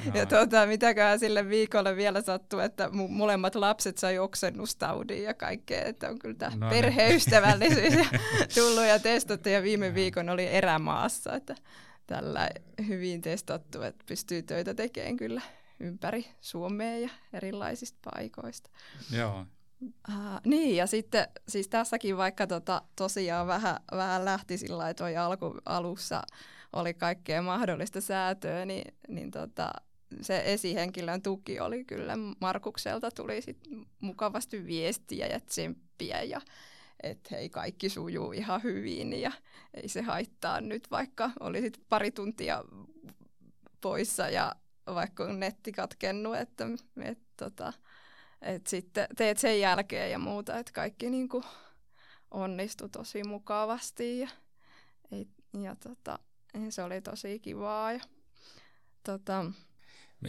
no. 0.06 0.12
ja 0.14 0.26
tuota, 0.26 0.66
mitäkään 0.66 1.20
sille 1.20 1.50
viikolle 1.50 1.96
vielä 1.96 2.22
sattuu, 2.22 2.60
että 2.60 2.88
mu- 2.88 3.08
molemmat 3.10 3.56
lapset 3.56 3.98
sai 3.98 4.20
oksennustaudin 4.20 5.24
ja 5.24 5.34
kaikkea. 5.34 5.86
Että 5.86 6.10
on 6.10 6.20
kyllä 6.20 6.36
tämä 6.36 6.56
no, 6.56 6.70
niin. 6.70 6.82
perheystävällisyys 6.82 7.94
ja 7.94 8.06
tullut 8.56 8.86
ja 8.86 9.00
testattu. 9.00 9.50
Ja 9.50 9.64
viime 9.64 9.94
viikon 9.94 10.30
oli 10.30 10.48
erämaassa, 10.48 11.36
että 11.36 11.56
tällä 12.08 12.50
hyvin 12.88 13.22
testattu, 13.22 13.82
että 13.82 14.04
pystyy 14.08 14.42
töitä 14.42 14.74
tekemään 14.74 15.18
kyllä 15.18 15.42
ympäri 15.80 16.26
Suomea 16.42 16.98
ja 16.98 17.10
erilaisista 17.34 18.00
paikoista. 18.12 18.70
Joo, 19.12 19.46
Uh, 20.10 20.40
niin, 20.46 20.76
ja 20.76 20.88
sitten 20.88 21.28
siis 21.48 21.68
tässäkin 21.68 22.18
vaikka 22.18 22.48
tota, 22.48 22.82
tosiaan 22.96 23.48
vähän, 23.48 23.78
vähän 23.92 24.26
lähti 24.26 24.58
sillä 24.58 24.90
että 24.90 25.26
alku, 25.26 25.56
alussa 25.66 26.22
oli 26.74 26.94
kaikkea 26.94 27.42
mahdollista 27.42 28.02
säätöä, 28.02 28.66
niin, 28.66 28.94
niin 29.08 29.32
tota, 29.32 29.72
se 30.22 30.44
esihenkilön 30.46 31.22
tuki 31.22 31.60
oli 31.60 31.86
kyllä 31.86 32.14
Markukselta 32.42 33.12
tuli 33.12 33.42
sit 33.42 33.58
mukavasti 34.00 34.66
viestiä 34.66 35.28
ja 35.28 35.40
tsemppiä 35.40 36.22
ja 36.22 36.42
että 37.04 37.36
hei 37.36 37.50
kaikki 37.50 37.90
sujuu 37.90 38.32
ihan 38.32 38.64
hyvin 38.64 39.22
ja 39.22 39.32
ei 39.74 39.88
se 39.88 40.02
haittaa 40.02 40.62
nyt 40.62 40.92
vaikka 40.92 41.32
olisit 41.40 41.82
pari 41.90 42.12
tuntia 42.12 42.64
poissa 43.82 44.30
ja 44.30 44.56
vaikka 44.88 45.24
on 45.24 45.40
netti 45.40 45.72
katkennut, 45.72 46.36
että 46.36 46.68
et, 47.02 47.20
tota, 47.38 47.74
et 48.44 48.68
sitten 48.68 49.08
teet 49.18 49.38
sen 49.38 49.60
jälkeen 49.60 50.12
ja 50.12 50.20
muuta, 50.20 50.58
että 50.60 50.72
kaikki 50.74 51.10
niin 51.10 51.30
kuin 51.30 51.44
onnistui 52.32 52.90
tosi 52.90 53.24
mukavasti 53.24 54.20
ja, 54.20 54.30
ja 55.62 55.76
tota, 55.76 56.20
se 56.70 56.84
oli 56.84 57.02
tosi 57.02 57.40
kivaa. 57.40 57.92
Ja, 57.92 58.00
tota, 59.04 59.46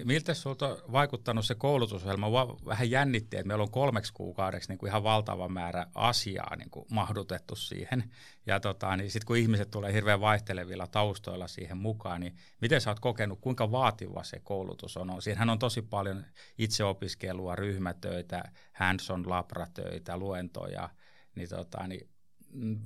Miltä 0.05 0.35
sinulta 0.35 0.77
vaikuttanut 0.93 1.45
se 1.45 1.55
koulutusohjelma? 1.55 2.33
Vähän 2.67 2.91
jännitti, 2.91 3.37
että 3.37 3.47
meillä 3.47 3.63
on 3.63 3.71
kolmeksi 3.71 4.13
kuukaudeksi 4.13 4.69
niin 4.69 4.79
kuin 4.79 4.89
ihan 4.89 5.03
valtava 5.03 5.49
määrä 5.49 5.87
asiaa 5.95 6.57
niin 6.57 6.71
kuin 6.71 6.87
mahdutettu 6.91 7.57
siihen. 7.57 8.11
Ja 8.47 8.61
tota, 8.61 8.97
niin 8.97 9.11
sitten 9.11 9.27
kun 9.27 9.37
ihmiset 9.37 9.71
tulee 9.71 9.93
hirveän 9.93 10.21
vaihtelevilla 10.21 10.87
taustoilla 10.87 11.49
siihen 11.49 11.77
mukaan, 11.77 12.21
niin 12.21 12.37
miten 12.61 12.81
sä 12.81 12.91
oot 12.91 13.01
kokenut, 13.01 13.41
kuinka 13.41 13.71
vaativa 13.71 14.25
se 14.25 14.41
koulutus 14.41 14.97
on? 14.97 15.23
Siinähän 15.23 15.51
on 15.51 15.59
tosi 15.59 15.83
paljon 15.83 16.25
itseopiskelua, 16.59 17.57
ryhmätöitä, 17.57 18.45
hands-on 18.73 19.31
labratöitä, 19.31 20.17
luentoja. 20.17 20.89
Niin, 21.35 21.49
tota, 21.49 21.87
niin 21.87 22.09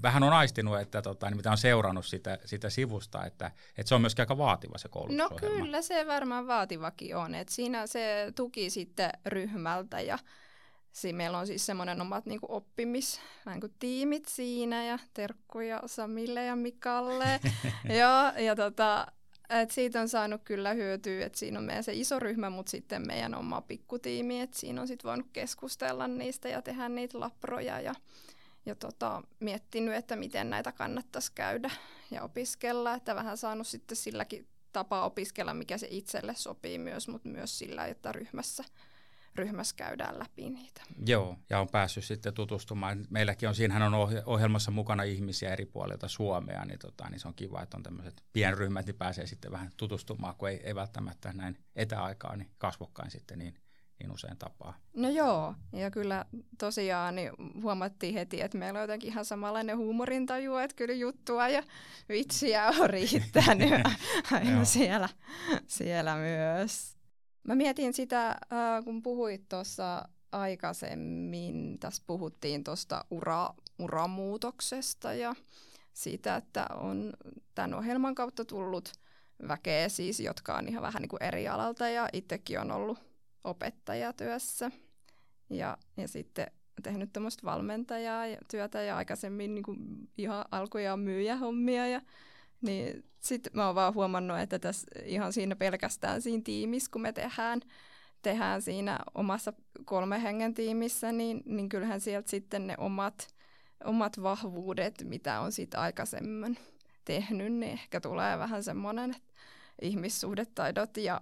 vähän 0.02 0.22
on 0.22 0.33
aistinut, 0.33 0.81
että 0.81 1.02
tota, 1.02 1.26
niin 1.26 1.37
mitä 1.37 1.50
on 1.50 1.59
seurannut 1.59 2.07
sitä, 2.07 2.38
sitä 2.44 2.70
sivusta, 2.70 3.26
että, 3.26 3.50
että 3.78 3.88
se 3.88 3.94
on 3.94 4.00
myöskin 4.00 4.22
aika 4.22 4.38
vaativa 4.38 4.78
se 4.78 4.88
koulutusohjelma. 4.88 5.59
No 5.59 5.62
kyllä 5.62 5.83
se 5.83 6.07
varmaan 6.07 6.46
vaativakin 6.46 7.16
on, 7.16 7.35
että 7.35 7.54
siinä 7.54 7.87
se 7.87 8.33
tuki 8.37 8.70
sitten 8.70 9.11
ryhmältä 9.26 10.00
ja 10.00 10.18
siinä 10.92 11.16
meillä 11.16 11.38
on 11.38 11.46
siis 11.46 11.66
semmoinen 11.66 12.00
omat 12.00 12.26
niin 12.26 12.40
kuin 12.40 12.50
oppimis, 12.50 13.20
niin 13.46 13.61
kuin 13.61 13.74
tiimit 13.78 14.26
siinä 14.26 14.85
ja 14.85 14.98
terkkuja 15.14 15.83
Samille 15.87 16.44
ja 16.44 16.57
Mikalle. 16.57 17.40
ja, 18.00 18.35
ja 18.38 18.57
tota, 18.57 19.07
et 19.50 19.70
siitä 19.70 20.00
on 20.00 20.09
saanut 20.09 20.40
kyllä 20.44 20.72
hyötyä, 20.72 21.26
että 21.26 21.38
siinä 21.38 21.59
on 21.59 21.64
meidän 21.64 21.85
se 21.85 21.92
iso 21.92 22.18
ryhmä, 22.18 22.50
mutta 22.50 22.70
sitten 22.70 23.07
meidän 23.07 23.35
oma 23.35 23.61
pikkutiimi, 23.61 24.40
että 24.40 24.59
siinä 24.59 24.81
on 24.81 24.88
sitten 24.88 25.09
voinut 25.09 25.26
keskustella 25.33 26.09
niistä 26.09 26.48
ja 26.48 26.62
tehdä 26.62 26.88
niitä 26.88 27.20
laproja 27.20 27.81
ja, 27.81 27.94
ja 28.68 28.74
tota, 28.74 29.22
miettinyt, 29.40 29.94
että 29.94 30.16
miten 30.16 30.50
näitä 30.50 30.72
kannattaisi 30.72 31.33
käydä 31.35 31.70
ja 32.11 32.22
opiskella, 32.22 32.94
että 32.94 33.14
vähän 33.14 33.37
saanut 33.37 33.66
sitten 33.66 33.96
silläkin 33.96 34.46
tapaa 34.72 35.04
opiskella, 35.04 35.54
mikä 35.54 35.78
se 35.78 35.87
itselle 35.90 36.35
sopii 36.35 36.78
myös, 36.78 37.09
mutta 37.09 37.28
myös 37.28 37.59
sillä, 37.59 37.87
että 37.87 38.12
ryhmässä 38.12 38.64
ryhmässä 39.35 39.76
käydään 39.76 40.18
läpi 40.18 40.50
niitä. 40.50 40.83
Joo, 41.07 41.37
ja 41.50 41.61
on 41.61 41.68
päässyt 41.68 42.04
sitten 42.04 42.35
tutustumaan. 42.35 43.07
Meilläkin 43.11 43.48
on, 43.48 43.54
siinähän 43.54 43.94
on 43.94 44.22
ohjelmassa 44.26 44.70
mukana 44.70 45.02
ihmisiä 45.02 45.52
eri 45.52 45.66
puolilta 45.66 46.09
Suomea, 46.09 46.64
niin, 46.64 46.78
tota, 46.78 47.09
niin 47.11 47.20
se 47.20 47.28
on 47.28 47.35
kiva, 47.35 47.62
että 47.62 47.76
on 47.76 47.83
tämmöiset 47.83 48.22
pienryhmät, 48.33 48.87
niin 48.87 48.96
pääsee 48.96 49.26
sitten 49.26 49.52
vähän 49.52 49.70
tutustumaan, 49.76 50.35
kun 50.35 50.48
ei, 50.48 50.61
ei 50.64 50.74
välttämättä 50.74 51.33
näin 51.33 51.59
etäaikaa, 51.76 52.37
niin 52.37 52.50
kasvokkain 52.59 53.11
sitten 53.11 53.38
niin, 53.38 53.54
niin 54.00 54.11
usein 54.11 54.37
tapaa. 54.38 54.74
No 54.96 55.08
joo, 55.08 55.54
ja 55.72 55.90
kyllä 55.90 56.24
tosiaan 56.58 57.16
niin 57.16 57.32
huomattiin 57.62 58.14
heti, 58.14 58.40
että 58.40 58.58
meillä 58.58 58.76
on 58.76 58.82
jotenkin 58.82 59.11
ihan 59.11 59.24
samanlainen 59.24 59.76
huumorintaju, 59.76 60.56
että 60.56 60.76
kyllä 60.76 60.94
juttua 60.94 61.48
ja 61.48 61.62
vitsiä 62.08 62.68
on 62.68 62.90
riittänyt 62.90 63.70
aina 64.32 64.64
siellä, 64.64 65.08
siellä 65.66 66.16
myös. 66.16 66.96
Mä 67.44 67.54
mietin 67.54 67.92
sitä, 67.92 68.28
äh, 68.28 68.84
kun 68.84 69.02
puhuit 69.02 69.48
tuossa 69.48 70.08
aikaisemmin, 70.32 71.78
tässä 71.78 72.02
puhuttiin 72.06 72.64
tuosta 72.64 73.04
ura, 73.11 73.50
uramuutoksesta 73.78 75.12
ja 75.12 75.34
siitä, 75.92 76.37
että 76.37 76.66
on 76.74 77.12
tämän 77.54 77.74
ohjelman 77.74 78.14
kautta 78.14 78.44
tullut 78.44 78.92
väkeä 79.48 79.88
siis, 79.88 80.20
jotka 80.20 80.54
on 80.54 80.68
ihan 80.68 80.82
vähän 80.82 81.02
niin 81.02 81.08
kuin 81.08 81.22
eri 81.22 81.48
alalta 81.48 81.88
ja 81.88 82.08
itsekin 82.12 82.61
on 82.61 82.70
ollut 82.70 83.07
opettajatyössä. 83.44 84.70
Ja, 85.51 85.79
ja 85.96 86.09
sitten 86.09 86.46
tehnyt 86.83 87.12
tämmöistä 87.12 87.42
valmentajaa 87.44 88.27
ja 88.27 88.38
työtä 88.51 88.83
ja 88.83 88.96
aikaisemmin 88.96 89.55
niin 89.55 89.62
kuin 89.62 89.79
ihan 90.18 90.44
alkujaan 90.51 91.01
myyjähommia 91.01 91.87
ja 91.87 92.01
niin 92.61 93.05
sitten 93.20 93.53
mä 93.55 93.66
oon 93.66 93.74
vaan 93.74 93.94
huomannut, 93.94 94.38
että 94.38 94.59
tässä 94.59 94.87
ihan 95.05 95.33
siinä 95.33 95.57
pelkästään 95.57 96.22
siinä 96.22 96.42
tiimissä, 96.44 96.90
kun 96.90 97.03
me 97.03 97.12
tehdään, 97.12 97.61
tehdään 98.22 98.62
siinä 98.62 98.98
omassa 99.14 99.53
kolme 99.85 100.22
hengen 100.22 100.55
tiimissä, 100.55 101.12
niin, 101.12 101.42
niin 101.44 101.68
kyllähän 101.68 102.01
sieltä 102.01 102.31
sitten 102.31 102.66
ne 102.66 102.74
omat, 102.79 103.29
omat 103.85 104.22
vahvuudet, 104.22 104.94
mitä 105.05 105.40
on 105.40 105.53
sitten 105.53 105.81
aikaisemmin 105.81 106.59
tehnyt, 107.05 107.53
niin 107.53 107.72
ehkä 107.72 108.01
tulee 108.01 108.38
vähän 108.38 108.62
semmoinen 108.62 109.14
ihmissuhdetaidot 109.83 110.96
ja, 110.96 111.20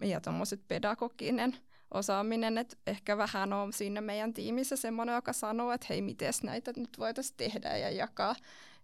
ja 0.00 0.20
tuommoiset 0.20 0.60
pedagoginen 0.68 1.56
osaaminen, 1.94 2.58
että 2.58 2.76
ehkä 2.86 3.16
vähän 3.16 3.52
on 3.52 3.72
siinä 3.72 4.00
meidän 4.00 4.34
tiimissä 4.34 4.76
semmoinen, 4.76 5.14
joka 5.14 5.32
sanoo, 5.32 5.72
että 5.72 5.86
hei, 5.90 6.02
miten 6.02 6.32
näitä 6.42 6.72
nyt 6.76 6.98
voitaisiin 6.98 7.36
tehdä 7.36 7.76
ja 7.76 7.90
jakaa 7.90 8.34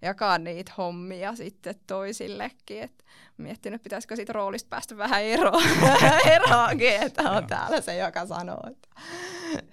jakaa 0.02 0.38
niitä 0.38 0.72
hommia 0.78 1.36
sitten 1.36 1.74
toisillekin. 1.86 2.82
Et 2.82 3.04
miettinyt, 3.36 3.82
pitäisikö 3.82 4.16
siitä 4.16 4.32
roolista 4.32 4.68
päästä 4.68 4.96
vähän 4.96 5.22
eroon, 5.22 5.62
eroonkin, 6.34 7.02
että 7.02 7.30
on 7.30 7.46
täällä 7.46 7.80
se, 7.80 7.96
joka 7.96 8.26
sanoo, 8.26 8.60
että 8.70 8.88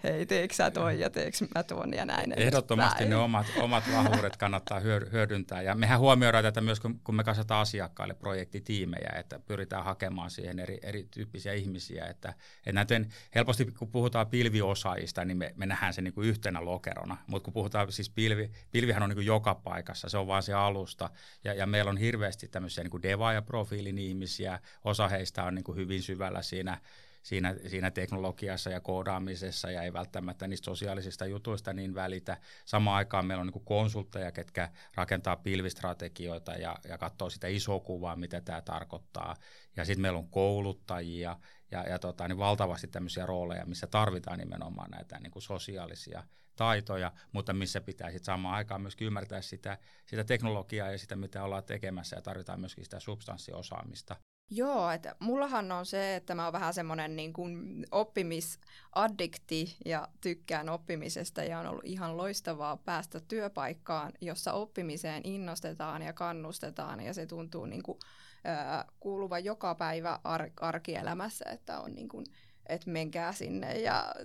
hei, 0.03 0.25
teekö 0.25 0.53
sä 0.53 0.71
toi 0.71 0.99
ja 0.99 1.09
teekö 1.09 1.37
mä 1.55 1.63
tuon 1.63 1.93
ja 1.93 2.05
näin. 2.05 2.33
Ehdottomasti 2.37 3.05
ne 3.05 3.15
omat, 3.15 3.45
omat 3.61 3.83
vahvuudet 3.93 4.37
kannattaa 4.37 4.79
hyödyntää. 5.11 5.61
Ja 5.61 5.75
mehän 5.75 5.99
huomioidaan 5.99 6.43
tätä 6.43 6.61
myös, 6.61 6.79
kun 6.79 7.15
me 7.15 7.23
kasvataan 7.23 7.61
asiakkaille 7.61 8.13
projektitiimejä, 8.13 9.09
että 9.19 9.39
pyritään 9.39 9.83
hakemaan 9.83 10.31
siihen 10.31 10.59
eri, 10.59 10.79
erityyppisiä 10.81 11.53
ihmisiä. 11.53 12.05
Että, 12.05 12.33
että 12.57 12.71
näiden, 12.71 13.13
helposti 13.35 13.65
kun 13.65 13.91
puhutaan 13.91 14.27
pilviosaajista, 14.27 15.25
niin 15.25 15.37
me, 15.37 15.53
me 15.55 15.65
nähdään 15.65 15.93
se 15.93 16.01
niin 16.01 16.13
kuin 16.13 16.27
yhtenä 16.27 16.65
lokerona. 16.65 17.17
Mutta 17.27 17.45
kun 17.45 17.53
puhutaan 17.53 17.91
siis 17.91 18.09
pilvi, 18.09 18.51
pilvihän 18.71 19.03
on 19.03 19.09
niin 19.09 19.17
kuin 19.17 19.25
joka 19.25 19.55
paikassa, 19.55 20.09
se 20.09 20.17
on 20.17 20.27
vaan 20.27 20.43
se 20.43 20.53
alusta. 20.53 21.09
Ja, 21.43 21.53
ja 21.53 21.65
meillä 21.65 21.89
on 21.89 21.97
hirveästi 21.97 22.47
tämmöisiä 22.47 22.83
niin 22.83 22.91
kuin 22.91 23.03
devaaja-profiilin 23.03 23.97
ihmisiä, 23.97 24.59
osa 24.83 25.07
heistä 25.07 25.43
on 25.43 25.55
niin 25.55 25.63
kuin 25.63 25.77
hyvin 25.77 26.01
syvällä 26.01 26.41
siinä 26.41 26.77
siinä, 27.23 27.55
siinä 27.67 27.91
teknologiassa 27.91 28.69
ja 28.69 28.81
koodaamisessa 28.81 29.71
ja 29.71 29.83
ei 29.83 29.93
välttämättä 29.93 30.47
niistä 30.47 30.65
sosiaalisista 30.65 31.25
jutuista 31.25 31.73
niin 31.73 31.95
välitä. 31.95 32.37
Samaan 32.65 32.97
aikaan 32.97 33.25
meillä 33.25 33.41
on 33.41 33.47
niin 33.47 33.65
konsultteja, 33.65 34.31
ketkä 34.31 34.69
rakentaa 34.95 35.35
pilvistrategioita 35.35 36.51
ja, 36.51 36.77
ja 36.89 36.97
katsoo 36.97 37.29
sitä 37.29 37.47
isoa 37.47 37.79
kuvaa, 37.79 38.15
mitä 38.15 38.41
tämä 38.41 38.61
tarkoittaa. 38.61 39.35
Ja 39.75 39.85
sitten 39.85 40.01
meillä 40.01 40.19
on 40.19 40.29
kouluttajia 40.29 41.37
ja, 41.71 41.83
ja 41.83 41.99
tota, 41.99 42.27
niin 42.27 42.37
valtavasti 42.37 42.87
tämmöisiä 42.87 43.25
rooleja, 43.25 43.65
missä 43.65 43.87
tarvitaan 43.87 44.39
nimenomaan 44.39 44.91
näitä 44.91 45.19
niin 45.19 45.31
kuin 45.31 45.43
sosiaalisia 45.43 46.23
taitoja, 46.55 47.11
mutta 47.31 47.53
missä 47.53 47.81
pitää 47.81 48.11
sitten 48.11 48.25
samaan 48.25 48.55
aikaan 48.55 48.81
myös 48.81 48.95
ymmärtää 49.01 49.41
sitä, 49.41 49.77
sitä 50.05 50.23
teknologiaa 50.23 50.91
ja 50.91 50.97
sitä, 50.97 51.15
mitä 51.15 51.43
ollaan 51.43 51.63
tekemässä, 51.63 52.15
ja 52.15 52.21
tarvitaan 52.21 52.59
myöskin 52.59 52.83
sitä 52.83 52.99
substanssiosaamista. 52.99 54.15
Joo, 54.49 54.91
että 54.91 55.15
mullahan 55.19 55.71
on 55.71 55.85
se, 55.85 56.15
että 56.15 56.35
mä 56.35 56.43
oon 56.43 56.53
vähän 56.53 56.73
semmoinen 56.73 57.15
niin 57.15 57.33
kuin 57.33 57.85
oppimisaddikti 57.91 59.75
ja 59.85 60.07
tykkään 60.21 60.69
oppimisesta 60.69 61.43
ja 61.43 61.59
on 61.59 61.65
ollut 61.65 61.85
ihan 61.85 62.17
loistavaa 62.17 62.77
päästä 62.77 63.19
työpaikkaan, 63.19 64.13
jossa 64.21 64.53
oppimiseen 64.53 65.21
innostetaan 65.25 66.01
ja 66.01 66.13
kannustetaan 66.13 66.99
ja 66.99 67.13
se 67.13 67.25
tuntuu 67.25 67.65
niin 67.65 67.83
kuin, 67.83 67.99
äh, 68.47 68.85
kuuluva 68.99 69.39
joka 69.39 69.75
päivä 69.75 70.19
ar- 70.23 70.51
arkielämässä, 70.61 71.45
että 71.49 71.79
on 71.79 71.95
niin 71.95 72.09
kuin, 72.09 72.25
että 72.65 72.89
menkää 72.89 73.33
sinne 73.33 73.79
ja 73.79 74.15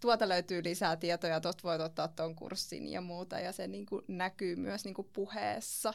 tuota 0.00 0.28
löytyy 0.28 0.64
lisää 0.64 0.96
tietoja, 0.96 1.40
tuosta 1.40 1.62
voit 1.62 1.80
ottaa 1.80 2.08
tuon 2.08 2.34
kurssin 2.34 2.88
ja 2.88 3.00
muuta 3.00 3.40
ja 3.40 3.52
se 3.52 3.66
niin 3.66 3.86
kuin 3.86 4.04
näkyy 4.08 4.56
myös 4.56 4.84
niin 4.84 4.94
kuin 4.94 5.08
puheessa. 5.12 5.94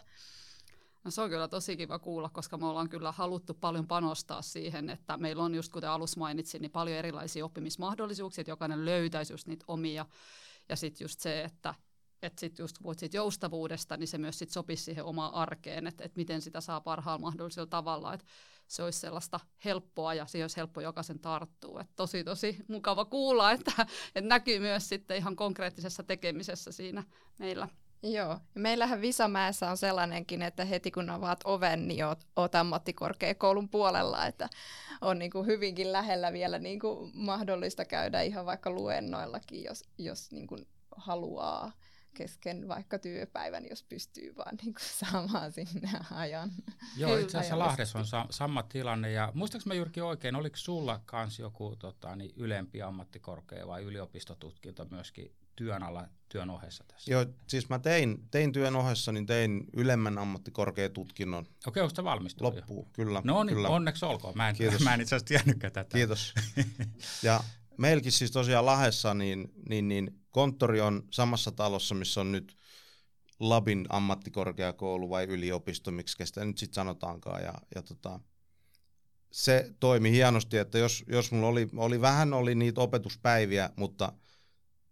No 1.03 1.11
se 1.11 1.21
on 1.21 1.29
kyllä 1.29 1.47
tosi 1.47 1.77
kiva 1.77 1.99
kuulla, 1.99 2.29
koska 2.29 2.57
me 2.57 2.65
ollaan 2.65 2.89
kyllä 2.89 3.11
haluttu 3.11 3.53
paljon 3.53 3.87
panostaa 3.87 4.41
siihen, 4.41 4.89
että 4.89 5.17
meillä 5.17 5.43
on 5.43 5.55
just 5.55 5.71
kuten 5.71 5.89
alussa 5.89 6.19
mainitsin, 6.19 6.61
niin 6.61 6.71
paljon 6.71 6.97
erilaisia 6.97 7.45
oppimismahdollisuuksia, 7.45 8.41
että 8.41 8.51
jokainen 8.51 8.85
löytäisi 8.85 9.33
just 9.33 9.47
niitä 9.47 9.65
omia. 9.67 10.05
Ja 10.69 10.75
sitten 10.75 11.05
just 11.05 11.19
se, 11.19 11.43
että 11.43 11.73
että 12.23 12.39
sitten 12.39 12.63
just 12.63 12.75
puhut 12.81 12.99
siitä 12.99 13.17
joustavuudesta, 13.17 13.97
niin 13.97 14.07
se 14.07 14.17
myös 14.17 14.39
sit 14.39 14.49
sopisi 14.49 14.83
siihen 14.83 15.05
omaan 15.05 15.33
arkeen, 15.33 15.87
että, 15.87 16.03
että 16.03 16.17
miten 16.17 16.41
sitä 16.41 16.61
saa 16.61 16.81
parhaalla 16.81 17.21
mahdollisella 17.21 17.67
tavalla, 17.67 18.13
että 18.13 18.25
se 18.67 18.83
olisi 18.83 18.99
sellaista 18.99 19.39
helppoa 19.65 20.13
ja 20.13 20.25
siihen 20.25 20.43
olisi 20.43 20.57
helppo 20.57 20.81
jokaisen 20.81 21.19
tarttua. 21.19 21.81
Että 21.81 21.93
tosi 21.95 22.23
tosi 22.23 22.57
mukava 22.67 23.05
kuulla, 23.05 23.51
että, 23.51 23.71
että 24.15 24.29
näkyy 24.29 24.59
myös 24.59 24.89
sitten 24.89 25.17
ihan 25.17 25.35
konkreettisessa 25.35 26.03
tekemisessä 26.03 26.71
siinä 26.71 27.03
meillä. 27.39 27.67
Joo. 28.03 28.39
Meillähän 28.55 29.01
Visamäessä 29.01 29.69
on 29.69 29.77
sellainenkin, 29.77 30.41
että 30.41 30.65
heti 30.65 30.91
kun 30.91 31.09
avaat 31.09 31.39
oven, 31.45 31.87
niin 31.87 32.05
oot, 32.05 32.19
oot 32.35 32.55
ammattikorkeakoulun 32.55 33.69
puolella, 33.69 34.25
että 34.25 34.49
on 35.01 35.19
niin 35.19 35.31
kuin 35.31 35.47
hyvinkin 35.47 35.91
lähellä 35.91 36.33
vielä 36.33 36.59
niin 36.59 36.79
kuin 36.79 37.11
mahdollista 37.13 37.85
käydä 37.85 38.21
ihan 38.21 38.45
vaikka 38.45 38.71
luennoillakin, 38.71 39.63
jos, 39.63 39.83
jos 39.97 40.31
niin 40.31 40.47
kuin 40.47 40.67
haluaa 40.95 41.71
kesken 42.13 42.67
vaikka 42.67 42.99
työpäivän, 42.99 43.65
jos 43.69 43.83
pystyy 43.83 44.35
vaan 44.35 44.55
niin 44.61 44.73
kuin 44.73 44.87
saamaan 45.11 45.51
sinne 45.51 45.89
ajan. 46.11 46.51
Joo, 46.97 47.17
itse 47.17 47.37
asiassa 47.37 47.59
Lahdessa 47.59 47.99
on 47.99 48.05
sa- 48.05 48.27
sama 48.29 48.63
tilanne. 48.63 49.11
Ja 49.11 49.31
muistaaks 49.33 49.65
mä 49.65 49.73
Jyrki 49.73 50.01
oikein, 50.01 50.35
oliko 50.35 50.57
sulla 50.57 51.01
kans 51.05 51.39
joku 51.39 51.75
tota, 51.75 52.15
niin 52.15 52.33
ylempi 52.35 52.81
ammattikorkea 52.81 53.67
vai 53.67 53.83
yliopistotutkinto 53.83 54.85
myöskin 54.91 55.35
työn 55.55 55.83
alla, 55.83 56.07
työn 56.29 56.49
ohessa 56.49 56.83
tässä? 56.87 57.11
Joo, 57.11 57.25
siis 57.47 57.69
mä 57.69 57.79
tein, 57.79 58.27
tein 58.31 58.51
työn 58.51 58.75
ohessa, 58.75 59.11
niin 59.11 59.25
tein 59.25 59.65
ylemmän 59.73 60.17
ammattikorkeatutkinnon. 60.17 61.45
Okei, 61.67 61.83
onko 61.83 61.95
se 61.95 62.03
valmistunut 62.03 62.55
Loppuun, 62.55 62.89
kyllä. 62.93 63.21
No 63.23 63.43
niin, 63.43 63.55
kyllä. 63.55 63.69
onneksi 63.69 64.05
olkoon. 64.05 64.33
Mä 64.37 64.49
en, 64.49 64.55
Kiitos. 64.55 64.81
mä 64.83 64.93
en 64.93 65.01
itse 65.01 65.15
asiassa 65.15 65.27
tiennytkään 65.27 65.73
tätä. 65.73 65.97
Kiitos. 65.97 66.33
ja 67.23 67.43
meilläkin 67.77 68.11
siis 68.11 68.31
tosiaan 68.31 68.65
Lahessa, 68.65 69.13
niin, 69.13 69.51
niin, 69.69 69.87
niin 69.87 70.19
konttori 70.29 70.81
on 70.81 71.03
samassa 71.11 71.51
talossa, 71.51 71.95
missä 71.95 72.21
on 72.21 72.31
nyt 72.31 72.57
Labin 73.39 73.85
ammattikorkeakoulu 73.89 75.09
vai 75.09 75.23
yliopisto, 75.23 75.91
miksi 75.91 76.25
sitä 76.25 76.45
nyt 76.45 76.57
sitten 76.57 76.75
sanotaankaan. 76.75 77.43
Ja, 77.43 77.53
ja 77.75 77.81
tota, 77.81 78.19
se 79.31 79.73
toimi 79.79 80.11
hienosti, 80.11 80.57
että 80.57 80.77
jos, 80.77 81.03
jos 81.07 81.31
mulla 81.31 81.47
oli, 81.47 81.69
oli 81.75 82.01
vähän 82.01 82.33
oli 82.33 82.55
niitä 82.55 82.81
opetuspäiviä, 82.81 83.69
mutta 83.75 84.13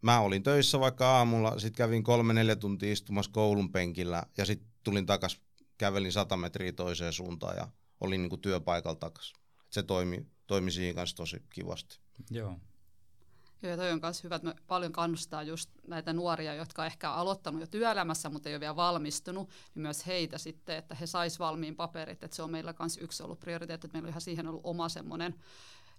mä 0.02 0.20
olin 0.20 0.44
töissä 0.44 0.80
vaikka 0.80 1.18
aamulla, 1.18 1.60
sitten 1.60 1.78
kävin 1.78 2.04
kolme-neljä 2.04 2.56
tuntia 2.56 2.92
istumassa 2.92 3.32
koulun 3.32 3.72
penkillä 3.72 4.24
ja 4.38 4.46
sitten 4.46 4.70
tulin 4.84 5.06
takas, 5.06 5.42
kävelin 5.78 6.12
sata 6.12 6.38
metriä 6.38 6.72
toiseen 6.72 7.14
suuntaan 7.14 7.58
ja 7.58 7.68
olin 8.00 8.22
niinku 8.22 8.38
työpaikalla 8.38 8.96
takas. 8.96 9.34
Se 9.70 9.84
toimi, 9.84 10.28
toimi 10.48 10.72
siinä 10.72 10.96
kanssa 10.96 11.16
tosi 11.16 11.44
kivasti. 11.50 12.00
Joo. 12.30 12.60
Joo, 13.64 13.72
ja 13.72 13.78
toi 13.78 13.92
on 13.92 14.00
myös 14.02 14.24
hyvä, 14.24 14.36
että 14.36 14.48
me 14.48 14.56
paljon 14.68 14.92
kannustaa 14.92 15.44
just 15.44 15.70
näitä 15.88 16.14
nuoria, 16.14 16.54
jotka 16.54 16.86
ehkä 16.86 17.12
on 17.12 17.18
aloittanut 17.18 17.62
jo 17.62 17.68
työelämässä, 17.68 18.30
mutta 18.30 18.50
ei 18.50 18.56
ole 18.56 18.60
vielä 18.60 18.76
valmistunut, 18.76 19.50
niin 19.76 19.82
myös 19.82 20.08
heitä 20.08 20.38
sitten, 20.38 20.78
että 20.78 20.96
he 20.96 21.08
sais 21.08 21.40
valmiin 21.40 21.76
paperit, 21.76 22.24
että 22.24 22.36
se 22.36 22.44
on 22.44 22.52
meillä 22.52 22.74
myös 22.80 22.98
yksi 22.98 23.24
ollut 23.24 23.40
prioriteetti, 23.40 23.88
että 23.88 23.96
meillä 23.96 24.08
on 24.08 24.10
ihan 24.10 24.22
siihen 24.22 24.48
ollut 24.48 24.62
oma 24.64 24.90
semmoinen 24.90 25.36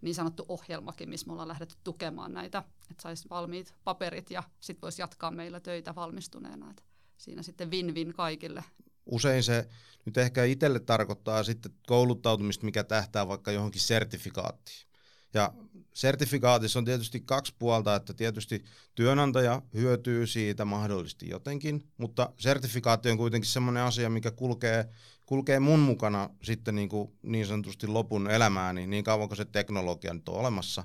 niin 0.03 0.15
sanottu 0.15 0.45
ohjelmakin, 0.49 1.09
missä 1.09 1.27
me 1.27 1.33
ollaan 1.33 1.49
lähdetty 1.49 1.75
tukemaan 1.85 2.33
näitä, 2.33 2.63
että 2.91 3.03
saisi 3.03 3.31
valmiit 3.31 3.75
paperit 3.85 4.31
ja 4.31 4.43
sitten 4.61 4.83
voisi 4.83 5.03
jatkaa 5.03 5.31
meillä 5.31 5.61
töitä 5.61 5.95
valmistuneena, 5.95 6.71
että 6.71 6.83
siinä 7.17 7.43
sitten 7.43 7.71
win-win 7.71 8.13
kaikille. 8.13 8.65
Usein 9.07 9.43
se 9.43 9.69
nyt 10.05 10.17
ehkä 10.17 10.45
itselle 10.45 10.81
tarkoittaa 10.81 11.45
sitten 11.45 11.73
kouluttautumista, 11.87 12.65
mikä 12.65 12.85
tähtää 12.85 13.29
vaikka 13.29 13.53
johonkin 13.53 13.81
sertifikaattiin. 13.81 14.92
Ja 15.35 15.53
sertifikaatissa 15.95 16.79
on 16.79 16.85
tietysti 16.85 17.21
kaksi 17.21 17.55
puolta, 17.59 17.95
että 17.95 18.15
tietysti 18.15 18.65
työnantaja 18.95 19.63
hyötyy 19.75 20.27
siitä 20.27 20.65
mahdollisesti 20.65 21.29
jotenkin, 21.29 21.89
mutta 21.97 22.33
sertifikaatti 22.39 23.11
on 23.11 23.17
kuitenkin 23.17 23.51
semmoinen 23.51 23.83
asia, 23.83 24.11
mikä 24.11 24.31
kulkee, 24.31 24.89
kulkee 25.27 25.61
mun 25.61 25.81
mukana 25.81 26.31
sitten 26.43 26.75
niin, 26.75 26.89
kuin 26.89 27.13
niin 27.23 27.47
sanotusti 27.47 27.87
lopun 27.87 28.31
elämääni, 28.31 28.87
niin 28.87 29.05
kauan 29.05 29.29
kuin 29.29 29.37
se 29.37 29.45
teknologia 29.45 30.15
nyt 30.15 30.29
on 30.29 30.35
olemassa. 30.35 30.85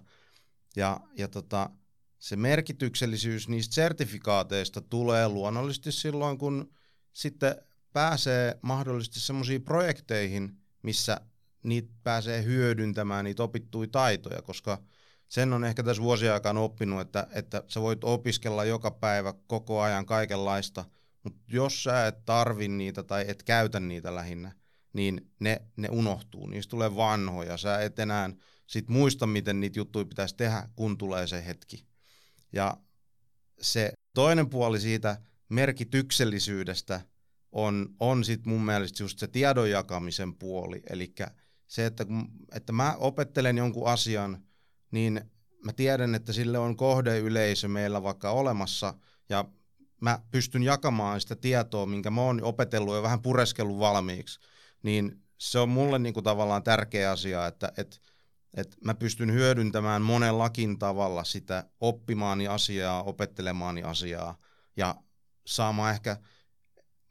Ja, 0.75 0.99
ja 1.17 1.27
tota, 1.27 1.69
se 2.19 2.35
merkityksellisyys 2.35 3.47
niistä 3.47 3.75
sertifikaateista 3.75 4.81
tulee 4.81 5.29
luonnollisesti 5.29 5.91
silloin, 5.91 6.37
kun 6.37 6.73
sitten 7.13 7.55
pääsee 7.93 8.59
mahdollisesti 8.61 9.19
semmoisiin 9.19 9.63
projekteihin, 9.63 10.57
missä 10.83 11.21
niitä 11.67 11.93
pääsee 12.03 12.43
hyödyntämään, 12.43 13.25
niitä 13.25 13.43
opittuja 13.43 13.89
taitoja, 13.91 14.41
koska 14.41 14.81
sen 15.27 15.53
on 15.53 15.63
ehkä 15.63 15.83
tässä 15.83 16.03
vuosien 16.03 16.33
aikana 16.33 16.59
oppinut, 16.59 17.01
että, 17.01 17.27
että 17.31 17.63
sä 17.67 17.81
voit 17.81 18.03
opiskella 18.03 18.65
joka 18.65 18.91
päivä 18.91 19.33
koko 19.47 19.81
ajan 19.81 20.05
kaikenlaista, 20.05 20.85
mutta 21.23 21.39
jos 21.47 21.83
sä 21.83 22.07
et 22.07 22.25
tarvi 22.25 22.67
niitä 22.67 23.03
tai 23.03 23.25
et 23.27 23.43
käytä 23.43 23.79
niitä 23.79 24.15
lähinnä, 24.15 24.51
niin 24.93 25.31
ne, 25.39 25.61
ne 25.75 25.89
unohtuu, 25.91 26.47
niistä 26.47 26.69
tulee 26.69 26.95
vanhoja, 26.95 27.57
sä 27.57 27.81
et 27.81 27.99
enää 27.99 28.29
sit 28.67 28.89
muista, 28.89 29.27
miten 29.27 29.59
niitä 29.59 29.79
juttuja 29.79 30.05
pitäisi 30.05 30.35
tehdä, 30.35 30.69
kun 30.75 30.97
tulee 30.97 31.27
se 31.27 31.45
hetki. 31.45 31.85
Ja 32.53 32.77
se 33.61 33.91
toinen 34.13 34.49
puoli 34.49 34.79
siitä 34.79 35.21
merkityksellisyydestä 35.49 37.01
on, 37.51 37.95
on 37.99 38.23
sitten 38.23 38.53
mun 38.53 38.65
mielestä 38.65 39.03
just 39.03 39.19
se 39.19 39.27
tiedon 39.27 39.69
jakamisen 39.69 40.35
puoli, 40.35 40.81
eli 40.89 41.13
se, 41.67 41.85
että, 41.85 42.05
kun, 42.05 42.29
että 42.55 42.73
mä 42.73 42.95
opettelen 42.99 43.57
jonkun 43.57 43.87
asian, 43.87 44.43
niin 44.91 45.21
mä 45.65 45.73
tiedän, 45.73 46.15
että 46.15 46.33
sille 46.33 46.57
on 46.57 46.77
kohdeyleisö 46.77 47.67
meillä 47.67 48.03
vaikka 48.03 48.31
olemassa, 48.31 48.93
ja 49.29 49.45
mä 50.01 50.19
pystyn 50.31 50.63
jakamaan 50.63 51.21
sitä 51.21 51.35
tietoa, 51.35 51.85
minkä 51.85 52.11
mä 52.11 52.21
oon 52.21 52.43
opetellut 52.43 52.95
ja 52.95 53.01
vähän 53.01 53.21
pureskellut 53.21 53.79
valmiiksi, 53.79 54.39
niin 54.83 55.21
se 55.37 55.59
on 55.59 55.69
mulle 55.69 55.99
niin 55.99 56.13
kuin 56.13 56.23
tavallaan 56.23 56.63
tärkeä 56.63 57.11
asia, 57.11 57.47
että, 57.47 57.71
että, 57.77 57.97
että 58.53 58.77
mä 58.83 58.93
pystyn 58.93 59.33
hyödyntämään 59.33 60.01
monellakin 60.01 60.79
tavalla 60.79 61.23
sitä 61.23 61.69
oppimaani 61.79 62.47
asiaa, 62.47 63.03
opettelemaani 63.03 63.83
asiaa 63.83 64.37
ja 64.77 64.95
saamaan 65.47 65.93
ehkä 65.93 66.17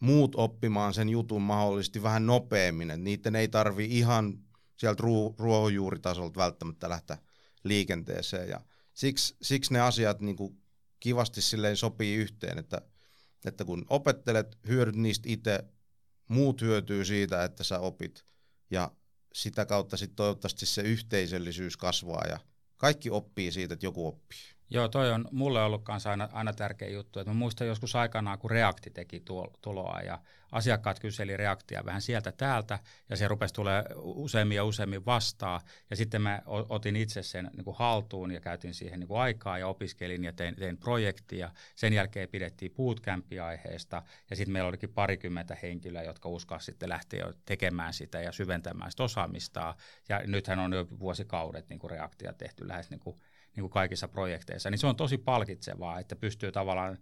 muut 0.01 0.35
oppimaan 0.35 0.95
sen 0.95 1.09
jutun 1.09 1.43
mahdollisesti 1.43 2.03
vähän 2.03 2.27
nopeammin, 2.27 2.91
että 2.91 3.05
niiden 3.05 3.37
ei 3.37 3.49
tarvi 3.49 3.85
ihan 3.85 4.39
sieltä 4.77 5.03
ruohonjuuritasolta 5.39 6.41
välttämättä 6.41 6.89
lähteä 6.89 7.19
liikenteeseen. 7.65 8.49
Ja 8.49 8.61
siksi, 8.95 9.37
siksi 9.43 9.73
ne 9.73 9.81
asiat 9.81 10.21
niin 10.21 10.37
kuin 10.37 10.63
kivasti 11.01 11.43
silleen 11.43 11.77
sopii 11.77 12.15
yhteen, 12.15 12.59
että, 12.59 12.83
että 13.45 13.65
kun 13.65 13.87
opettelet, 13.91 14.59
hyödyt 14.69 14.97
niistä 14.97 15.29
itse, 15.29 15.65
muut 16.29 16.61
hyötyy 16.61 17.05
siitä, 17.05 17.45
että 17.45 17.65
sä 17.65 17.79
opit 17.79 18.25
ja 18.71 18.93
sitä 19.35 19.67
kautta 19.67 19.97
sitten 19.97 20.17
toivottavasti 20.17 20.67
se 20.67 20.83
yhteisöllisyys 20.83 21.77
kasvaa 21.77 22.25
ja 22.29 22.41
kaikki 22.77 23.11
oppii 23.11 23.53
siitä, 23.53 23.75
että 23.75 23.87
joku 23.87 24.07
oppii. 24.07 24.56
Joo, 24.71 24.89
toi 24.89 25.13
on 25.13 25.29
mulle 25.33 25.63
ollut 25.63 25.83
kanssa 25.83 26.11
aina, 26.11 26.29
aina 26.33 26.53
tärkeä 26.53 26.89
juttu. 26.89 27.19
Että 27.19 27.31
mä 27.31 27.39
muistan 27.39 27.67
joskus 27.67 27.97
aikanaan, 27.97 28.39
kun 28.39 28.51
Reakti 28.51 28.91
teki 28.91 29.23
tuloa 29.63 30.01
ja 30.01 30.19
asiakkaat 30.53 31.01
kyseli 31.01 31.37
Reaktia 31.37 31.85
vähän 31.85 32.03
sieltä 32.03 32.33
täältä 32.33 32.79
ja 33.09 33.17
se 33.17 33.29
rupesi 33.29 33.55
tulee 33.55 33.85
useammin 33.95 34.57
ja 34.57 34.65
useammin 34.65 35.07
vastaan. 35.07 35.61
Ja 35.91 35.97
sitten 35.97 36.23
mä 36.23 36.43
otin 36.47 36.97
itse 36.97 37.23
sen 37.23 37.51
niin 37.57 37.65
kuin 37.65 37.77
haltuun 37.77 38.31
ja 38.31 38.41
käytin 38.41 38.75
siihen 38.75 39.01
niin 39.01 39.09
kuin 39.09 39.21
aikaa 39.21 39.59
ja 39.59 39.69
opiskelin 39.69 40.25
ja 40.25 40.33
tein, 40.33 40.57
tein 40.57 40.77
projektia. 40.77 41.51
Sen 41.77 41.93
jälkeen 41.93 42.29
pidettiin 42.29 42.73
bootcampia 42.75 43.47
aiheesta 43.47 44.03
ja 44.31 44.37
sitten 44.37 44.53
meillä 44.53 44.69
olikin 44.69 44.93
parikymmentä 44.93 45.57
henkilöä, 45.63 46.03
jotka 46.03 46.29
uskaa 46.29 46.59
sitten 46.59 46.89
lähteä 46.89 47.33
tekemään 47.45 47.93
sitä 47.93 48.21
ja 48.21 48.33
syventämään 48.33 48.91
sitä 48.91 49.03
osaamistaan. 49.03 49.75
Ja 50.09 50.23
nythän 50.27 50.59
on 50.59 50.73
jo 50.73 50.87
vuosikaudet 50.99 51.69
niin 51.69 51.79
kuin 51.79 51.91
Reaktia 51.91 52.33
tehty 52.33 52.69
lähes 52.69 52.91
niin 52.91 53.01
kuin 53.01 53.17
niin 53.57 53.63
kuin 53.63 53.71
kaikissa 53.71 54.09
projekteissa, 54.09 54.71
niin 54.71 54.79
se 54.79 54.87
on 54.87 54.97
tosi 54.97 55.19
palkitsevaa, 55.19 56.01
että 56.01 56.17
pystyy 56.17 56.53
tavallaan 56.53 56.99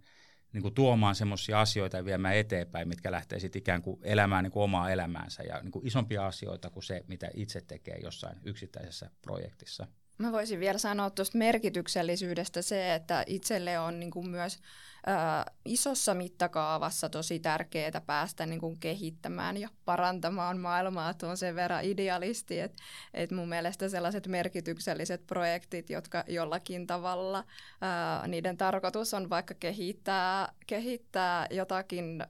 niin 0.53 0.61
kuin 0.61 0.73
tuomaan 0.73 1.15
semmoisia 1.15 1.61
asioita 1.61 1.97
ja 1.97 2.05
viemään 2.05 2.35
eteenpäin, 2.35 2.87
mitkä 2.87 3.11
lähtee 3.11 3.39
sitten 3.39 3.59
ikään 3.59 3.81
kuin 3.81 3.99
elämään 4.03 4.43
niin 4.43 4.51
kuin 4.51 4.63
omaa 4.63 4.91
elämäänsä 4.91 5.43
ja 5.43 5.61
niin 5.61 5.71
kuin 5.71 5.87
isompia 5.87 6.25
asioita 6.25 6.69
kuin 6.69 6.83
se, 6.83 7.03
mitä 7.07 7.29
itse 7.33 7.61
tekee 7.61 7.97
jossain 8.03 8.37
yksittäisessä 8.43 9.09
projektissa. 9.21 9.87
Mä 10.17 10.31
voisin 10.31 10.59
vielä 10.59 10.77
sanoa 10.77 11.09
tuosta 11.09 11.37
merkityksellisyydestä 11.37 12.61
se, 12.61 12.95
että 12.95 13.23
itselle 13.27 13.79
on 13.79 13.99
niin 13.99 14.11
kuin 14.11 14.29
myös 14.29 14.59
ää, 15.05 15.51
isossa 15.65 16.13
mittakaavassa 16.13 17.09
tosi 17.09 17.39
tärkeää 17.39 18.01
päästä 18.05 18.45
niin 18.45 18.59
kuin 18.59 18.79
kehittämään 18.79 19.57
ja 19.57 19.69
parantamaan 19.85 20.59
maailmaa, 20.59 21.09
että 21.09 21.27
on 21.27 21.37
sen 21.37 21.55
verran 21.55 21.83
idealisti, 21.83 22.59
että, 22.59 22.83
että 23.13 23.35
mun 23.35 23.49
mielestä 23.49 23.89
sellaiset 23.89 24.27
merkitykselliset 24.27 25.27
projektit, 25.27 25.89
jotka 25.89 26.23
jollakin 26.27 26.87
tavalla 26.87 27.43
ää, 27.81 28.27
niiden 28.27 28.57
tarkoitus 28.57 29.13
on 29.13 29.29
vaikka 29.29 29.53
kehittää, 29.53 30.53
kehittää 30.67 31.47
jotakin, 31.51 32.23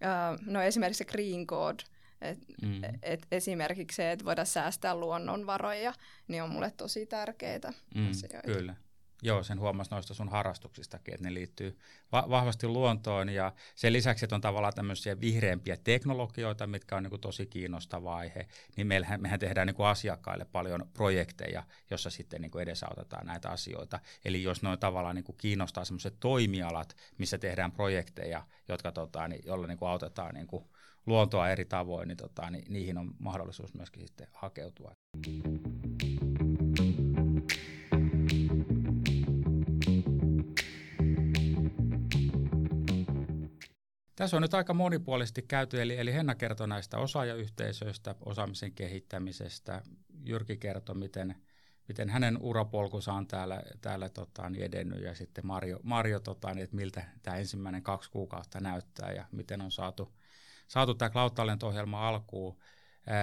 ää, 0.00 0.38
no 0.46 0.62
esimerkiksi 0.62 1.04
Green 1.04 1.46
Code, 1.46 1.82
et, 2.22 2.38
mm. 2.62 2.80
et 3.02 3.26
esimerkiksi 3.30 3.96
se, 3.96 4.12
että 4.12 4.24
voidaan 4.24 4.46
säästää 4.46 4.94
luonnonvaroja, 4.94 5.94
niin 6.28 6.42
on 6.42 6.50
mulle 6.50 6.70
tosi 6.76 7.06
tärkeää 7.06 7.72
mm, 7.94 8.10
asioita. 8.10 8.52
Kyllä. 8.52 8.74
Joo, 9.24 9.42
sen 9.42 9.60
huomasi 9.60 9.90
noista 9.90 10.14
sun 10.14 10.28
harrastuksistakin, 10.28 11.14
että 11.14 11.28
ne 11.28 11.34
liittyy 11.34 11.78
va- 12.12 12.26
vahvasti 12.30 12.68
luontoon 12.68 13.28
ja 13.28 13.52
sen 13.74 13.92
lisäksi, 13.92 14.24
että 14.24 14.34
on 14.34 14.40
tavallaan 14.40 14.74
tämmöisiä 14.74 15.20
vihreämpiä 15.20 15.76
teknologioita, 15.76 16.66
mitkä 16.66 16.96
on 16.96 17.02
niin 17.02 17.10
kuin 17.10 17.20
tosi 17.20 17.46
kiinnostava 17.46 18.16
aihe, 18.16 18.46
niin 18.76 18.86
meillähän, 18.86 19.22
mehän 19.22 19.40
tehdään 19.40 19.66
niin 19.66 19.74
kuin 19.74 19.86
asiakkaille 19.86 20.44
paljon 20.44 20.88
projekteja, 20.94 21.62
jossa 21.90 22.10
sitten 22.10 22.40
niin 22.40 22.50
kuin 22.50 22.62
edesautetaan 22.62 23.26
näitä 23.26 23.50
asioita. 23.50 24.00
Eli 24.24 24.42
jos 24.42 24.62
noin 24.62 24.78
tavallaan 24.78 25.14
niin 25.14 25.24
kuin 25.24 25.36
kiinnostaa 25.36 25.84
semmoiset 25.84 26.20
toimialat, 26.20 26.96
missä 27.18 27.38
tehdään 27.38 27.72
projekteja, 27.72 28.46
jotka 28.68 28.92
tota, 28.92 29.28
niin, 29.28 29.42
joilla 29.46 29.66
niin 29.66 29.78
kuin 29.78 29.88
autetaan 29.88 30.34
niin 30.34 30.46
kuin 30.46 30.64
luontoa 31.06 31.48
eri 31.48 31.64
tavoin, 31.64 32.08
niin, 32.08 32.16
tota, 32.16 32.50
niin 32.50 32.64
niihin 32.68 32.98
on 32.98 33.14
mahdollisuus 33.18 33.74
myöskin 33.74 34.06
sitten 34.06 34.26
hakeutua. 34.32 34.92
Tässä 44.16 44.36
on 44.36 44.42
nyt 44.42 44.54
aika 44.54 44.74
monipuolisesti 44.74 45.42
käyty, 45.42 45.82
eli, 45.82 45.96
eli 45.96 46.14
Henna 46.14 46.34
kertoi 46.34 46.68
näistä 46.68 46.98
osaajayhteisöistä, 46.98 48.14
osaamisen 48.24 48.72
kehittämisestä. 48.72 49.82
Jyrki 50.24 50.56
kertoi, 50.56 50.94
miten, 50.94 51.34
miten 51.88 52.10
hänen 52.10 52.38
urapolkunsa 52.40 53.12
on 53.12 53.26
täällä, 53.26 53.62
täällä 53.80 54.08
tota, 54.08 54.50
niin 54.50 54.64
edennyt, 54.64 55.02
ja 55.02 55.14
sitten 55.14 55.46
Marjo, 55.46 55.80
Marjo 55.82 56.20
tota, 56.20 56.54
niin, 56.54 56.64
että 56.64 56.76
miltä 56.76 57.04
tämä 57.22 57.36
ensimmäinen 57.36 57.82
kaksi 57.82 58.10
kuukautta 58.10 58.60
näyttää, 58.60 59.12
ja 59.12 59.24
miten 59.32 59.60
on 59.60 59.70
saatu, 59.70 60.14
saatu 60.72 60.94
tämä 60.94 61.10
Cloud 61.10 61.32
Talent-ohjelma 61.34 62.08
alkuun. 62.08 62.58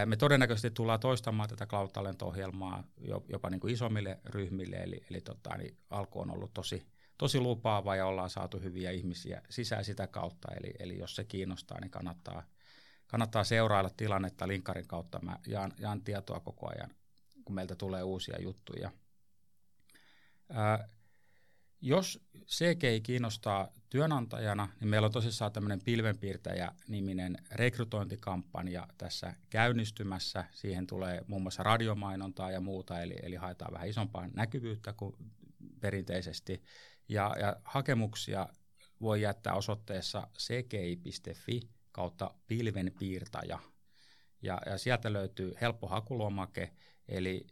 Me 0.05 0.15
todennäköisesti 0.15 0.71
tullaan 0.71 0.99
toistamaan 0.99 1.49
tätä 1.49 1.65
Cloud 1.65 1.89
Talent-ohjelmaa 1.93 2.83
jopa 3.29 3.49
niin 3.49 3.59
kuin 3.59 3.73
isommille 3.73 4.19
ryhmille, 4.25 4.75
eli, 4.75 5.05
eli 5.09 5.21
tota, 5.21 5.57
niin 5.57 5.77
alku 5.89 6.19
on 6.19 6.31
ollut 6.31 6.53
tosi, 6.53 6.87
tosi 7.17 7.39
lupaava 7.39 7.95
ja 7.95 8.05
ollaan 8.05 8.29
saatu 8.29 8.59
hyviä 8.59 8.91
ihmisiä 8.91 9.41
sisään 9.49 9.85
sitä 9.85 10.07
kautta. 10.07 10.47
Eli, 10.55 10.73
eli 10.79 10.97
jos 10.97 11.15
se 11.15 11.23
kiinnostaa, 11.23 11.79
niin 11.79 11.91
kannattaa, 11.91 12.43
kannattaa 13.07 13.43
seurailla 13.43 13.89
tilannetta 13.89 14.47
linkkarin 14.47 14.87
kautta. 14.87 15.19
Mä 15.21 15.39
jaan, 15.47 15.73
jaan 15.79 16.01
tietoa 16.01 16.39
koko 16.39 16.69
ajan, 16.69 16.89
kun 17.45 17.55
meiltä 17.55 17.75
tulee 17.75 18.03
uusia 18.03 18.41
juttuja. 18.41 18.91
Ää, 20.49 20.89
jos 21.81 22.19
CGI 22.47 23.01
kiinnostaa 23.01 23.67
työnantajana, 23.89 24.69
niin 24.79 24.87
meillä 24.87 25.05
on 25.05 25.11
tosissaan 25.11 25.51
tämmöinen 25.51 25.81
pilvenpiirtäjä-niminen 25.85 27.37
rekrytointikampanja 27.51 28.87
tässä 28.97 29.33
käynnistymässä. 29.49 30.45
Siihen 30.51 30.87
tulee 30.87 31.21
muun 31.27 31.41
muassa 31.41 31.63
radiomainontaa 31.63 32.51
ja 32.51 32.61
muuta, 32.61 33.01
eli, 33.01 33.15
eli 33.23 33.35
haetaan 33.35 33.73
vähän 33.73 33.89
isompaa 33.89 34.27
näkyvyyttä 34.33 34.93
kuin 34.93 35.15
perinteisesti. 35.79 36.63
Ja, 37.09 37.35
ja 37.39 37.55
hakemuksia 37.63 38.47
voi 39.01 39.21
jättää 39.21 39.53
osoitteessa 39.53 40.27
cgi.fi 40.39 41.69
kautta 41.91 42.33
pilvenpiirtaja. 42.47 43.59
Ja, 44.41 44.61
ja 44.65 44.77
sieltä 44.77 45.13
löytyy 45.13 45.53
helppo 45.61 45.87
hakulomake, 45.87 46.71
eli 47.07 47.47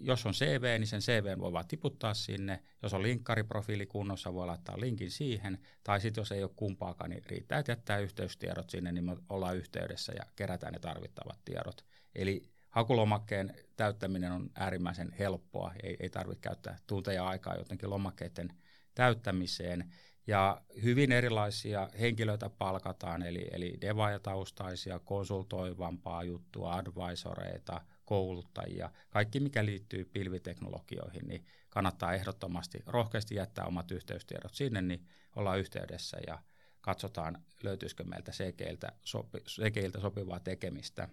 jos 0.00 0.26
on 0.26 0.32
CV, 0.32 0.78
niin 0.78 0.86
sen 0.86 1.00
CV 1.00 1.38
voi 1.38 1.52
vaan 1.52 1.68
tiputtaa 1.68 2.14
sinne. 2.14 2.62
Jos 2.82 2.94
on 2.94 3.02
linkkariprofiili 3.02 3.86
kunnossa, 3.86 4.34
voi 4.34 4.46
laittaa 4.46 4.80
linkin 4.80 5.10
siihen. 5.10 5.58
Tai 5.84 6.00
sitten 6.00 6.20
jos 6.20 6.32
ei 6.32 6.42
ole 6.42 6.50
kumpaakaan, 6.56 7.10
niin 7.10 7.22
riittää, 7.26 7.58
että 7.58 7.72
jättää 7.72 7.98
yhteystiedot 7.98 8.70
sinne, 8.70 8.92
niin 8.92 9.04
me 9.04 9.16
ollaan 9.28 9.56
yhteydessä 9.56 10.12
ja 10.12 10.22
kerätään 10.36 10.72
ne 10.72 10.78
tarvittavat 10.78 11.38
tiedot. 11.44 11.84
Eli 12.14 12.42
hakulomakkeen 12.70 13.54
täyttäminen 13.76 14.32
on 14.32 14.50
äärimmäisen 14.54 15.12
helppoa. 15.18 15.72
Ei, 15.82 15.96
ei 16.00 16.10
tarvitse 16.10 16.40
käyttää 16.40 16.78
tunteja 16.86 17.26
aikaa 17.26 17.56
jotenkin 17.56 17.90
lomakkeiden 17.90 18.48
täyttämiseen. 18.94 19.92
Ja 20.26 20.62
hyvin 20.82 21.12
erilaisia 21.12 21.88
henkilöitä 22.00 22.50
palkataan, 22.50 23.22
eli, 23.22 23.48
eli 23.52 23.78
devaajataustaisia, 23.80 24.98
konsultoivampaa 24.98 26.24
juttua, 26.24 26.74
advisoreita, 26.74 27.80
kouluttajia, 28.06 28.90
kaikki 29.10 29.40
mikä 29.40 29.64
liittyy 29.64 30.04
pilviteknologioihin, 30.04 31.28
niin 31.28 31.46
kannattaa 31.68 32.14
ehdottomasti 32.14 32.82
rohkeasti 32.86 33.34
jättää 33.34 33.64
omat 33.64 33.90
yhteystiedot 33.90 34.54
sinne, 34.54 34.82
niin 34.82 35.06
ollaan 35.36 35.58
yhteydessä 35.58 36.18
ja 36.26 36.38
katsotaan, 36.80 37.44
löytyisikö 37.62 38.04
meiltä 38.04 38.32
CGiltä, 38.32 38.92
sopi, 39.04 39.38
CGiltä 39.40 40.00
sopivaa 40.00 40.40
tekemistä. 40.40 41.08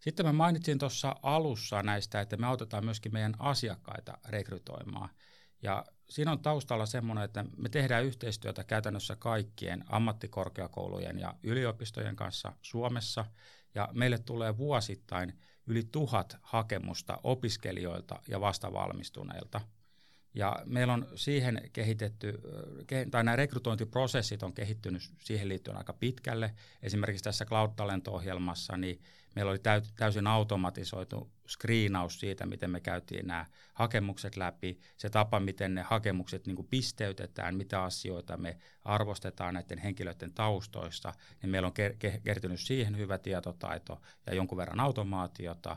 Sitten 0.00 0.26
mä 0.26 0.32
mainitsin 0.32 0.78
tuossa 0.78 1.16
alussa 1.22 1.82
näistä, 1.82 2.20
että 2.20 2.36
me 2.36 2.46
autetaan 2.46 2.84
myöskin 2.84 3.12
meidän 3.12 3.34
asiakkaita 3.38 4.18
rekrytoimaan. 4.28 5.08
Ja 5.62 5.84
siinä 6.10 6.32
on 6.32 6.42
taustalla 6.42 6.86
semmoinen, 6.86 7.24
että 7.24 7.44
me 7.56 7.68
tehdään 7.68 8.04
yhteistyötä 8.04 8.64
käytännössä 8.64 9.16
kaikkien 9.16 9.84
ammattikorkeakoulujen 9.88 11.18
ja 11.18 11.34
yliopistojen 11.42 12.16
kanssa 12.16 12.52
Suomessa, 12.62 13.24
ja 13.74 13.88
meille 13.92 14.18
tulee 14.18 14.56
vuosittain 14.56 15.40
yli 15.66 15.82
tuhat 15.92 16.36
hakemusta 16.42 17.18
opiskelijoilta 17.24 18.22
ja 18.28 18.40
vastavalmistuneilta. 18.40 19.60
Ja 20.34 20.62
meillä 20.64 20.92
on 20.92 21.08
siihen 21.14 21.70
kehitetty, 21.72 22.40
tai 23.10 23.24
nämä 23.24 23.36
rekrytointiprosessit 23.36 24.42
on 24.42 24.52
kehittynyt 24.52 25.02
siihen 25.18 25.48
liittyen 25.48 25.76
aika 25.76 25.92
pitkälle. 25.92 26.54
Esimerkiksi 26.82 27.24
tässä 27.24 27.44
Cloud 27.44 27.70
Talent-ohjelmassa, 27.76 28.76
niin 28.76 29.00
Meillä 29.34 29.50
oli 29.50 29.60
täysin 29.96 30.26
automatisoitu 30.26 31.32
screenaus 31.48 32.20
siitä, 32.20 32.46
miten 32.46 32.70
me 32.70 32.80
käytiin 32.80 33.26
nämä 33.26 33.46
hakemukset 33.74 34.36
läpi, 34.36 34.78
se 34.96 35.10
tapa, 35.10 35.40
miten 35.40 35.74
ne 35.74 35.82
hakemukset 35.82 36.46
niin 36.46 36.66
pisteytetään, 36.70 37.56
mitä 37.56 37.82
asioita 37.82 38.36
me 38.36 38.56
arvostetaan 38.84 39.54
näiden 39.54 39.78
henkilöiden 39.78 40.32
taustoista, 40.32 41.12
niin 41.42 41.50
meillä 41.50 41.66
on 41.66 41.74
kertynyt 42.24 42.60
siihen 42.60 42.96
hyvä 42.96 43.18
tietotaito 43.18 44.00
ja 44.26 44.34
jonkun 44.34 44.58
verran 44.58 44.80
automaatiota. 44.80 45.76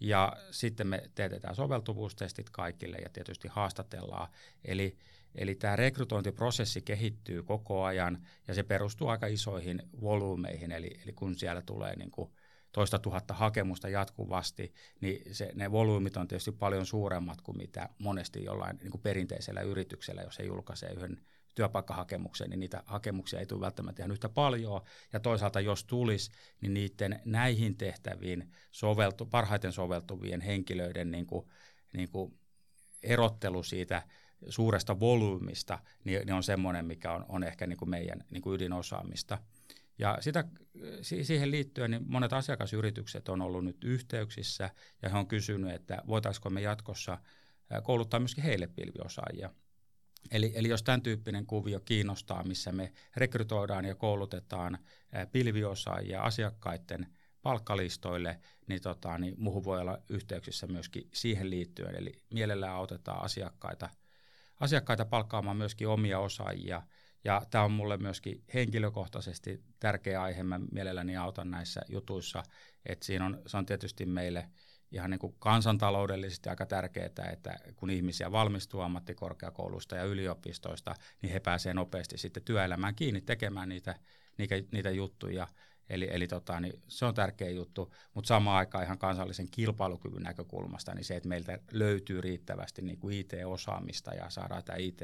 Ja 0.00 0.32
sitten 0.50 0.86
me 0.86 1.10
teetetään 1.14 1.54
soveltuvuustestit 1.54 2.50
kaikille 2.50 2.96
ja 2.96 3.08
tietysti 3.08 3.48
haastatellaan. 3.48 4.28
Eli 4.64 4.98
Eli 5.34 5.54
tämä 5.54 5.76
rekrytointiprosessi 5.76 6.82
kehittyy 6.82 7.42
koko 7.42 7.84
ajan 7.84 8.26
ja 8.48 8.54
se 8.54 8.62
perustuu 8.62 9.08
aika 9.08 9.26
isoihin 9.26 9.82
volyymeihin, 10.00 10.72
eli, 10.72 11.00
eli 11.04 11.12
kun 11.12 11.34
siellä 11.34 11.62
tulee 11.62 11.96
niin 11.96 12.10
kuin 12.10 12.30
toista 12.74 12.98
tuhatta 12.98 13.34
hakemusta 13.34 13.88
jatkuvasti, 13.88 14.74
niin 15.00 15.34
se, 15.34 15.50
ne 15.54 15.72
volyymit 15.72 16.16
on 16.16 16.28
tietysti 16.28 16.52
paljon 16.52 16.86
suuremmat 16.86 17.40
kuin 17.40 17.56
mitä 17.56 17.88
monesti 17.98 18.44
jollain 18.44 18.76
niin 18.76 18.90
kuin 18.90 19.00
perinteisellä 19.00 19.60
yrityksellä, 19.60 20.22
jos 20.22 20.34
se 20.34 20.42
julkaisee 20.42 20.92
yhden 20.92 21.20
työpaikkahakemuksen, 21.54 22.50
niin 22.50 22.60
niitä 22.60 22.82
hakemuksia 22.86 23.38
ei 23.38 23.46
tule 23.46 23.60
välttämättä 23.60 24.02
ihan 24.02 24.10
yhtä 24.10 24.28
paljon. 24.28 24.80
Ja 25.12 25.20
toisaalta 25.20 25.60
jos 25.60 25.84
tulisi, 25.84 26.30
niin 26.60 26.74
niiden 26.74 27.20
näihin 27.24 27.76
tehtäviin 27.76 28.52
soveltu, 28.70 29.26
parhaiten 29.26 29.72
soveltuvien 29.72 30.40
henkilöiden 30.40 31.10
niin 31.10 31.26
kuin, 31.26 31.48
niin 31.92 32.08
kuin 32.08 32.38
erottelu 33.02 33.62
siitä 33.62 34.02
suuresta 34.48 35.00
volyymista, 35.00 35.78
niin, 36.04 36.26
niin 36.26 36.34
on 36.34 36.42
semmoinen, 36.42 36.86
mikä 36.86 37.12
on, 37.12 37.24
on 37.28 37.44
ehkä 37.44 37.66
niin 37.66 37.76
kuin 37.76 37.90
meidän 37.90 38.24
niin 38.30 38.42
kuin 38.42 38.54
ydinosaamista– 38.54 39.38
ja 39.98 40.18
sitä, 40.20 40.44
siihen 41.02 41.50
liittyen 41.50 41.90
niin 41.90 42.02
monet 42.06 42.32
asiakasyritykset 42.32 43.28
on 43.28 43.42
ollut 43.42 43.64
nyt 43.64 43.84
yhteyksissä 43.84 44.70
ja 45.02 45.08
he 45.08 45.18
on 45.18 45.26
kysynyt, 45.26 45.74
että 45.74 46.02
voitaisiinko 46.06 46.50
me 46.50 46.60
jatkossa 46.60 47.18
kouluttaa 47.82 48.20
myöskin 48.20 48.44
heille 48.44 48.66
pilviosaajia. 48.66 49.50
Eli, 50.30 50.52
eli 50.54 50.68
jos 50.68 50.82
tämän 50.82 51.02
tyyppinen 51.02 51.46
kuvio 51.46 51.80
kiinnostaa, 51.80 52.44
missä 52.44 52.72
me 52.72 52.92
rekrytoidaan 53.16 53.84
ja 53.84 53.94
koulutetaan 53.94 54.78
pilviosaajia 55.32 56.22
asiakkaiden 56.22 57.06
palkkalistoille, 57.42 58.40
niin, 58.66 58.82
tota, 58.82 59.18
niin 59.18 59.34
muuhun 59.38 59.64
voi 59.64 59.80
olla 59.80 59.98
yhteyksissä 60.08 60.66
myöskin 60.66 61.08
siihen 61.12 61.50
liittyen. 61.50 61.94
Eli 61.96 62.12
mielellään 62.30 62.74
autetaan 62.74 63.24
asiakkaita, 63.24 63.90
asiakkaita 64.60 65.04
palkkaamaan 65.04 65.56
myöskin 65.56 65.88
omia 65.88 66.18
osaajia– 66.18 66.82
ja 67.24 67.42
tämä 67.50 67.64
on 67.64 67.72
mulle 67.72 67.96
myöskin 67.96 68.44
henkilökohtaisesti 68.54 69.62
tärkeä 69.80 70.22
aihe. 70.22 70.42
Mä 70.42 70.60
mielelläni 70.72 71.16
autan 71.16 71.50
näissä 71.50 71.80
jutuissa. 71.88 72.42
että 72.86 73.06
siinä 73.06 73.26
on, 73.26 73.42
se 73.46 73.56
on 73.56 73.66
tietysti 73.66 74.06
meille 74.06 74.48
ihan 74.92 75.10
niin 75.10 75.18
kuin 75.18 75.34
kansantaloudellisesti 75.38 76.48
aika 76.48 76.66
tärkeää, 76.66 77.06
että 77.32 77.58
kun 77.76 77.90
ihmisiä 77.90 78.32
valmistuu 78.32 78.80
ammattikorkeakouluista 78.80 79.96
ja 79.96 80.04
yliopistoista, 80.04 80.94
niin 81.22 81.32
he 81.32 81.40
pääsevät 81.40 81.76
nopeasti 81.76 82.18
sitten 82.18 82.42
työelämään 82.42 82.94
kiinni 82.94 83.20
tekemään 83.20 83.68
niitä, 83.68 83.94
niitä, 84.38 84.54
niitä 84.72 84.90
juttuja. 84.90 85.46
Eli, 85.88 86.08
eli 86.10 86.26
tota, 86.26 86.60
niin 86.60 86.82
se 86.88 87.04
on 87.04 87.14
tärkeä 87.14 87.50
juttu, 87.50 87.94
mutta 88.14 88.28
samaan 88.28 88.56
aikaan 88.56 88.84
ihan 88.84 88.98
kansallisen 88.98 89.50
kilpailukyvyn 89.50 90.22
näkökulmasta, 90.22 90.94
niin 90.94 91.04
se, 91.04 91.16
että 91.16 91.28
meiltä 91.28 91.58
löytyy 91.72 92.20
riittävästi 92.20 92.82
niin 92.82 92.98
kuin 92.98 93.16
IT-osaamista 93.16 94.14
ja 94.14 94.30
saadaan 94.30 94.64
tämä 94.64 94.76
IT, 94.76 95.00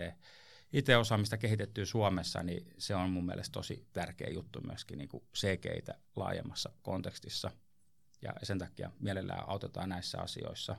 IT-osaamista 0.73 1.37
kehitettyä 1.37 1.85
Suomessa, 1.85 2.43
niin 2.43 2.73
se 2.79 2.95
on 2.95 3.11
mun 3.11 3.27
mielestä 3.27 3.53
tosi 3.53 3.87
tärkeä 3.93 4.31
juttu 4.31 4.61
myöskin 4.61 4.99
niin 4.99 5.09
kuin 5.09 5.23
CGitä 5.35 5.95
laajemmassa 6.17 6.71
kontekstissa. 6.83 7.51
Ja 8.23 8.33
sen 8.43 8.59
takia 8.59 8.91
mielellään 9.01 9.49
autetaan 9.49 9.89
näissä 9.89 10.21
asioissa. 10.21 10.77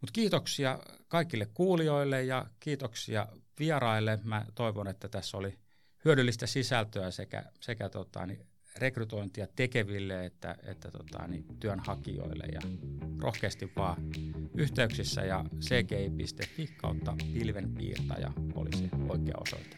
Mutta 0.00 0.12
kiitoksia 0.12 0.78
kaikille 1.08 1.46
kuulijoille 1.46 2.24
ja 2.24 2.46
kiitoksia 2.60 3.26
vieraille. 3.58 4.18
Mä 4.24 4.46
toivon, 4.54 4.88
että 4.88 5.08
tässä 5.08 5.36
oli 5.36 5.58
hyödyllistä 6.04 6.46
sisältöä 6.46 7.10
sekä, 7.10 7.44
sekä 7.60 7.88
tota, 7.88 8.26
niin 8.26 8.46
rekrytointia 8.78 9.46
tekeville 9.56 10.26
että, 10.26 10.56
että 10.62 10.90
tota, 10.90 11.28
niin 11.28 11.44
työnhakijoille 11.60 12.44
ja 12.52 12.60
rohkeasti 13.20 13.72
vaan 13.76 13.96
yhteyksissä 14.56 15.24
ja 15.24 15.44
cgi.fi 15.60 16.66
kautta 16.76 17.16
pilvenpiirtäjä 17.32 18.32
oli 18.54 18.70
se 18.76 18.88
oikea 19.08 19.34
osoite. 19.40 19.76